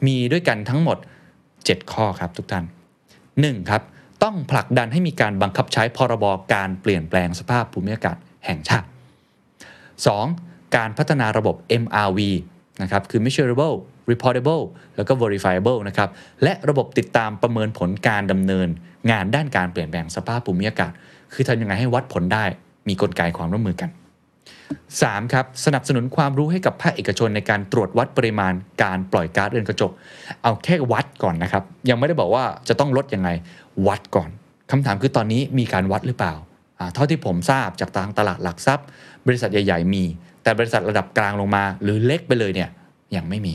[0.07, 0.97] มีด้วยกันทั้งหมด
[1.43, 2.65] 7 ข้อครับทุกท่าน
[3.17, 3.69] 1.
[3.69, 3.81] ครับ
[4.23, 8.87] ต้องผลักดันให้มีการบังคับใช้พรบการเปลี่ยนแปลงสภาพภูมิอากาศแห่งชาติ
[10.01, 10.75] 2.
[10.75, 12.19] การพัฒนาระบบ MRV
[12.81, 13.75] นะครับคือ measurable
[14.11, 14.63] reportable
[14.95, 16.09] แล้วก็ verifiable นะครับ
[16.43, 18.67] และระบบติดตามประเมินผลการดำเนิน
[19.11, 20.91] งานด้านการเปลี่ยนแปลงสภาพภูมิอากาศ
[21.33, 22.45] คือทำยังไงให้วัดผลได้
[22.87, 23.89] มีกลไกความร่วมมือกัน
[24.79, 25.33] 3.
[25.33, 28.53] ครับสนับสนุนความรู้ให้กับภาคเอกชนในการตรวจวัดปริมาณ
[28.83, 29.91] การปล่อยก๊าซเรือนกระจก
[30.43, 33.29] เอาแค่วัดก่อนนะครับ ยังไม่ได้บอกว่าจะต้องลดยังไง
[33.87, 34.29] วัดก่อน
[34.71, 36.33] คำถามคือตอนนี้มีการวัดหรือเปล่า
[36.93, 38.87] เท่าที่ผมทราบจากทางตลาดหลักทรัพย์
[39.27, 40.03] บริษัทใหญ่ ๆ มี
[40.43, 42.69] แต่บริษัทระดับกลางลงมา หรือเล็กไปเลยเนี่ย
[43.15, 43.53] ยังไม่มี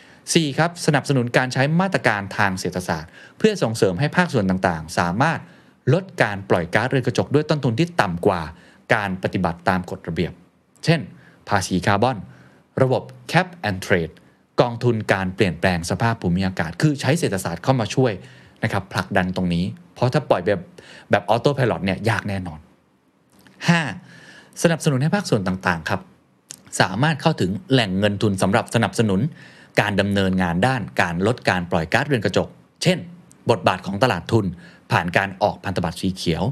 [0.00, 0.58] 4.
[0.58, 5.40] ครับสนับสนุนการใช้มาตรการทางเศรษฐศาสตร์ เพื่อส่งเสริมให้ภาคส่วนต่างๆ สามารถ
[5.94, 8.42] ลดการปล่อยก๊าซเรือนกระจกด้วยต้นทุนที่ต่ำกว่า
[8.94, 10.32] การปฏิบัติตามกฎระเบียบ
[10.88, 11.02] เช่น
[11.48, 12.16] ภาษีคาร์บอน
[12.82, 14.14] ระบบ cap and trade
[14.60, 18.12] กองทุนการเปลี่ยนแปลงสภาพภูมิอากาศ คือใช้เศรษฐศาสตร์เข้ามาช่วย
[18.62, 19.64] นะครับผลักดันตรงนี้
[19.94, 20.60] เพราะถ้าปล่อยแบบ
[21.10, 22.60] แบบออโต้พายロเนี่ยยากแน่นอน
[23.80, 24.62] 5.
[24.62, 26.00] สนับสนุนให้ภาคส่วนต่างๆครับ
[26.80, 29.20] สามารถเข้าถึงแหล่งเงินทุนสำหรับสนับสนุน
[29.80, 32.48] การดำเนินงานด้านการลดการปล่อยก๊าซเรือนกระจก
[32.82, 32.98] เช่น
[33.50, 34.44] บทบาทของตลาดทุน
[34.92, 36.44] ผ่านการออกพันธบัตรสีเขียว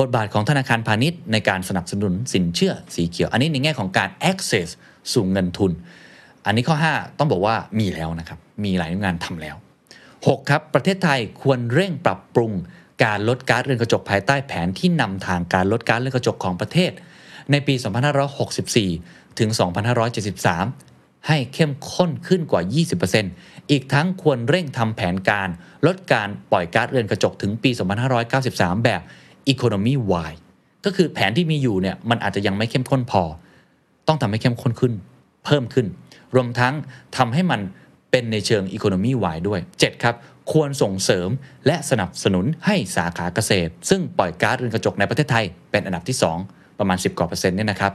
[0.00, 4.68] บทบาทของธนาคารพาณิชย์ในการสนับสนุนสินเชื่อสีเขียว อันนี้ในแง่ของการ access
[5.12, 5.72] สู่เงินทุน
[6.46, 9.56] อันนี้ข้อ 5 ต้องบอกว่ามีแล้วนะครับ มีหลายหน่วยงานทำแล้ว
[10.02, 10.50] 6.
[10.50, 12.52] ครับ ประเทศไทยควรเร่งปรับปรุง
[13.04, 16.92] การลดก๊าซเรือนกระจกภายใต้แผนที่นำทางการลดก๊าซเรือนกระจกของประเทศ
[17.50, 17.74] ในปี
[18.76, 19.50] 2564 ถึง
[20.18, 22.62] 2573 ให้เข้มข้นขึ้นกว่า
[23.16, 25.48] 20%อีกทั้งควรเร่งทำแผนการ
[25.86, 27.70] ลดการปล่อยก๊าซเรือนกระจกถึงปี
[28.28, 29.02] 2593 แบบ
[29.52, 30.42] Economy Wide
[30.84, 33.22] ก็คือแผนที่มีอยู่เนี่ยมันอาจจะยังไม่เข้มข้นพอ
[34.08, 34.92] ต้องทำให้เข้มข้นขึ้น
[35.44, 35.86] เพิ่มขึ้น
[36.34, 36.74] รวมทั้ง
[37.16, 37.60] ทำให้มัน
[38.10, 40.02] เป็นในเชิง Economy Wide ด้วย 7.
[40.02, 40.14] ครับ
[40.52, 41.28] ควรส่งเสริม
[41.66, 46.16] และสนับสนุนให้สาขาเกษตร ซึ่งปล่อยก๊าซเรือนกระจกในประเทศไทย เป็นอันดับที่
[46.48, 47.92] 2 ประมาณ 10กว่าเปอร์เซ็นต์เนี่ยนะครับ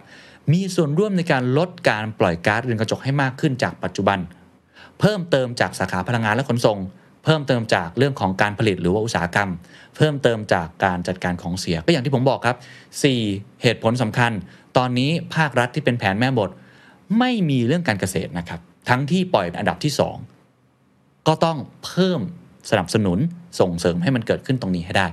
[0.52, 4.20] มีส่วนร่วมในการลดการปล่อยก๊าซเรือนกระจกให้มากขึ้นจากปัจจุบัน
[5.00, 6.78] เพิ่มเติมจากสาขาพลังงานและขนส่ง
[7.24, 9.50] เพิ่มเติมจากเรื่องของการผลิตหรือว่าอุตสาหกรรม
[9.96, 12.58] เพิ่มเติมจากการจัดการของเสีย ก็อย่างที่ผมบอกครับ
[13.10, 13.62] 4.
[13.62, 14.32] เหตุผลสำคัญ
[14.78, 16.50] ตอนนี้ภาครัฐที่เป็นแผนแม่บท
[17.20, 18.60] ไม่มีเรื่องการเกษตรนะครับ
[18.90, 19.94] ทั้งที่ปล่อยอันดับที่
[20.60, 22.20] 2 ก็ต้องเพิ่ม
[22.70, 23.20] สนับสนุน
[23.60, 25.08] ส่งเสริมให้มันเกิดขึ้นตรงนี้ให้ได้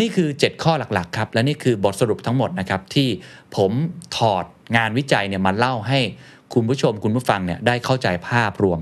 [0.00, 3.08] นี่คือ 7 ข้อหลักๆครับ และนี่คือบทสรุปทั้งหมดนะครับที่
[3.56, 3.72] ผม
[4.16, 4.44] ถอด
[4.76, 6.00] งานวิจัยเนี่ยมาเล่าให้
[6.54, 8.80] คุณผู้ชมคุณผู้ฟังเนี่ยได้เข้าใจภาพรวม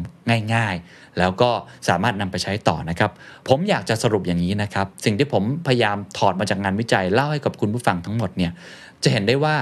[0.55, 0.75] ง่าย
[1.19, 1.51] แล้วก็
[1.89, 3.11] สามารถนำไปใช้ต่อนะครับ
[3.49, 8.53] ผมอยากจะสรุปอย่างนี้นะครับ สิ่งที่ผมพยายามถอดมาจากงานวิจัยเล่าให้กับคุณผู้ฟังทั้งหมดเนี่ย
[9.03, 9.57] จะเห็นได้ว่า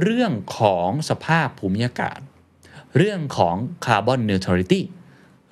[0.00, 2.20] เรื่องของสภาพภูมิอากาศ
[2.96, 4.84] เรื่องของคาร์บอนนิวทรัลิตี้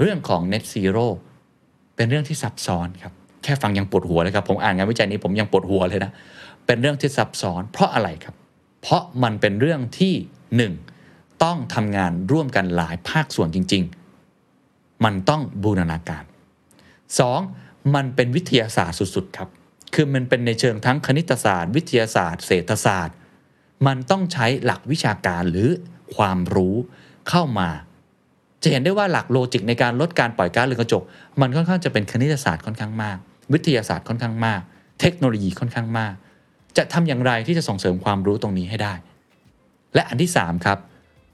[0.01, 1.07] เรื่องของ net zero
[1.97, 6.13] เป็นเรื่องที่ซับซ้อนครับ แค่ฟังยังปวดหัวเลยครับ ผมอ่านงานวิจัยนี้ผมยังปวดหัวเลยนะ
[6.67, 8.35] เป็นเรื่องที่ซับซ้อน เพราะอะไรครับ
[8.83, 10.15] เพราะมันเป็นเรื่องที่
[10.79, 11.43] 1.
[11.43, 13.98] ต้องทำงานร่วมกันหลายภาคส่วนจริง ๆ
[15.05, 16.25] มันต้องบูรณาการ
[17.09, 17.95] 2.
[17.95, 19.49] มันเป็นวิทยาศาสตร์สุด ๆ ครับ
[19.95, 23.17] คือมันเป็นในเชิงทั้งคณิตศาสตร์ วิทยาศาสตร์ เศรษฐศาสตร์
[23.87, 25.69] มันต้องใช้หลักวิชาการหรือ
[26.17, 26.77] ความรู้
[27.29, 27.69] เข้ามา
[28.63, 31.03] จะเห็นได้ว่าหลักโลจิกในการลดการปล่อยก๊าซเรือนกระจก
[31.41, 33.17] มันค่อนข้างจะเป็นคณิตศาสตร์ค่อนข้างมาก
[33.53, 34.61] วิทยาศาสตร์ค่อนข้างมาก
[35.01, 36.15] เทคโนโลยีค่อนข้างมาก
[36.77, 38.95] จะทำอย่างไรที่จะส่งเสริมความรู้ตรงนี้ให้ได้
[39.95, 40.79] และอันที่3ครับ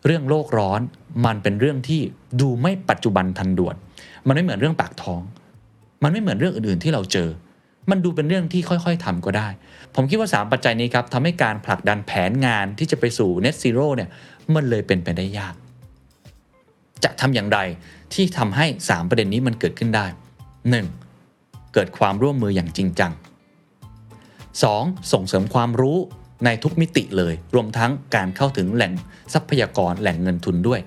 [0.05, 0.81] เรื่องโลกร้อน
[1.27, 2.01] มันเป็นเรื่องที่
[2.41, 3.77] ดูไม่ปัจจุบันทันด่วน
[4.27, 5.23] มันไม่เหมือนเรื่องปากท้อง
[6.03, 7.29] มันไม่เหมือนเรื่องอื่นๆที่เราเจอ
[7.91, 9.49] มันดูเป็นเรื่องที่ค่อยๆทำก็ได้
[9.95, 14.11] ผมคิดว่า 3 ปัจจัยนี้ครับทำให้การผลักดันแผนงานที่จะไปสู่ net zero เนี่ย
[14.55, 15.55] มันเลยเป็นไปได้ยาก
[17.05, 17.59] จะทำอย่างไร
[18.15, 20.07] ที่ทำให้ 3 ประเด็นนี้มันเกิดขึ้นได้
[20.91, 21.75] 1.
[21.75, 23.13] เกิดความร่วมมืออย่างจริงจัง
[24.33, 25.13] 2.
[25.13, 25.99] ส่งเสริมความรู้
[26.45, 28.93] ในทุกมิติเลย รวมทั้งการเข้าถึงแหล่ง
[29.33, 30.81] ทรัพยากรแหล่งเงินทุนด้วย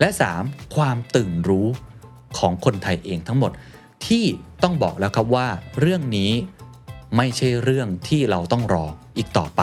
[0.00, 0.08] และ
[0.42, 0.74] 3.
[0.76, 1.66] ความตื่นรู้
[2.38, 3.52] ของคนไทยเองทั้งหมด
[4.06, 4.24] ที่
[4.62, 5.48] ต้องบอกแล้วครับว่า
[5.80, 6.32] เรื่องนี้
[7.16, 8.84] ไม่ใช่เรื่องที่เราต้องรอ
[9.16, 9.62] อีกต่อไป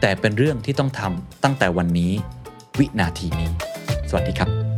[0.00, 2.12] แต่เป็นเรื่องที่ต้องทำตั้งแต่วันนี้
[2.78, 3.50] วินาทีนี้
[4.08, 4.71] สวัสดีครับ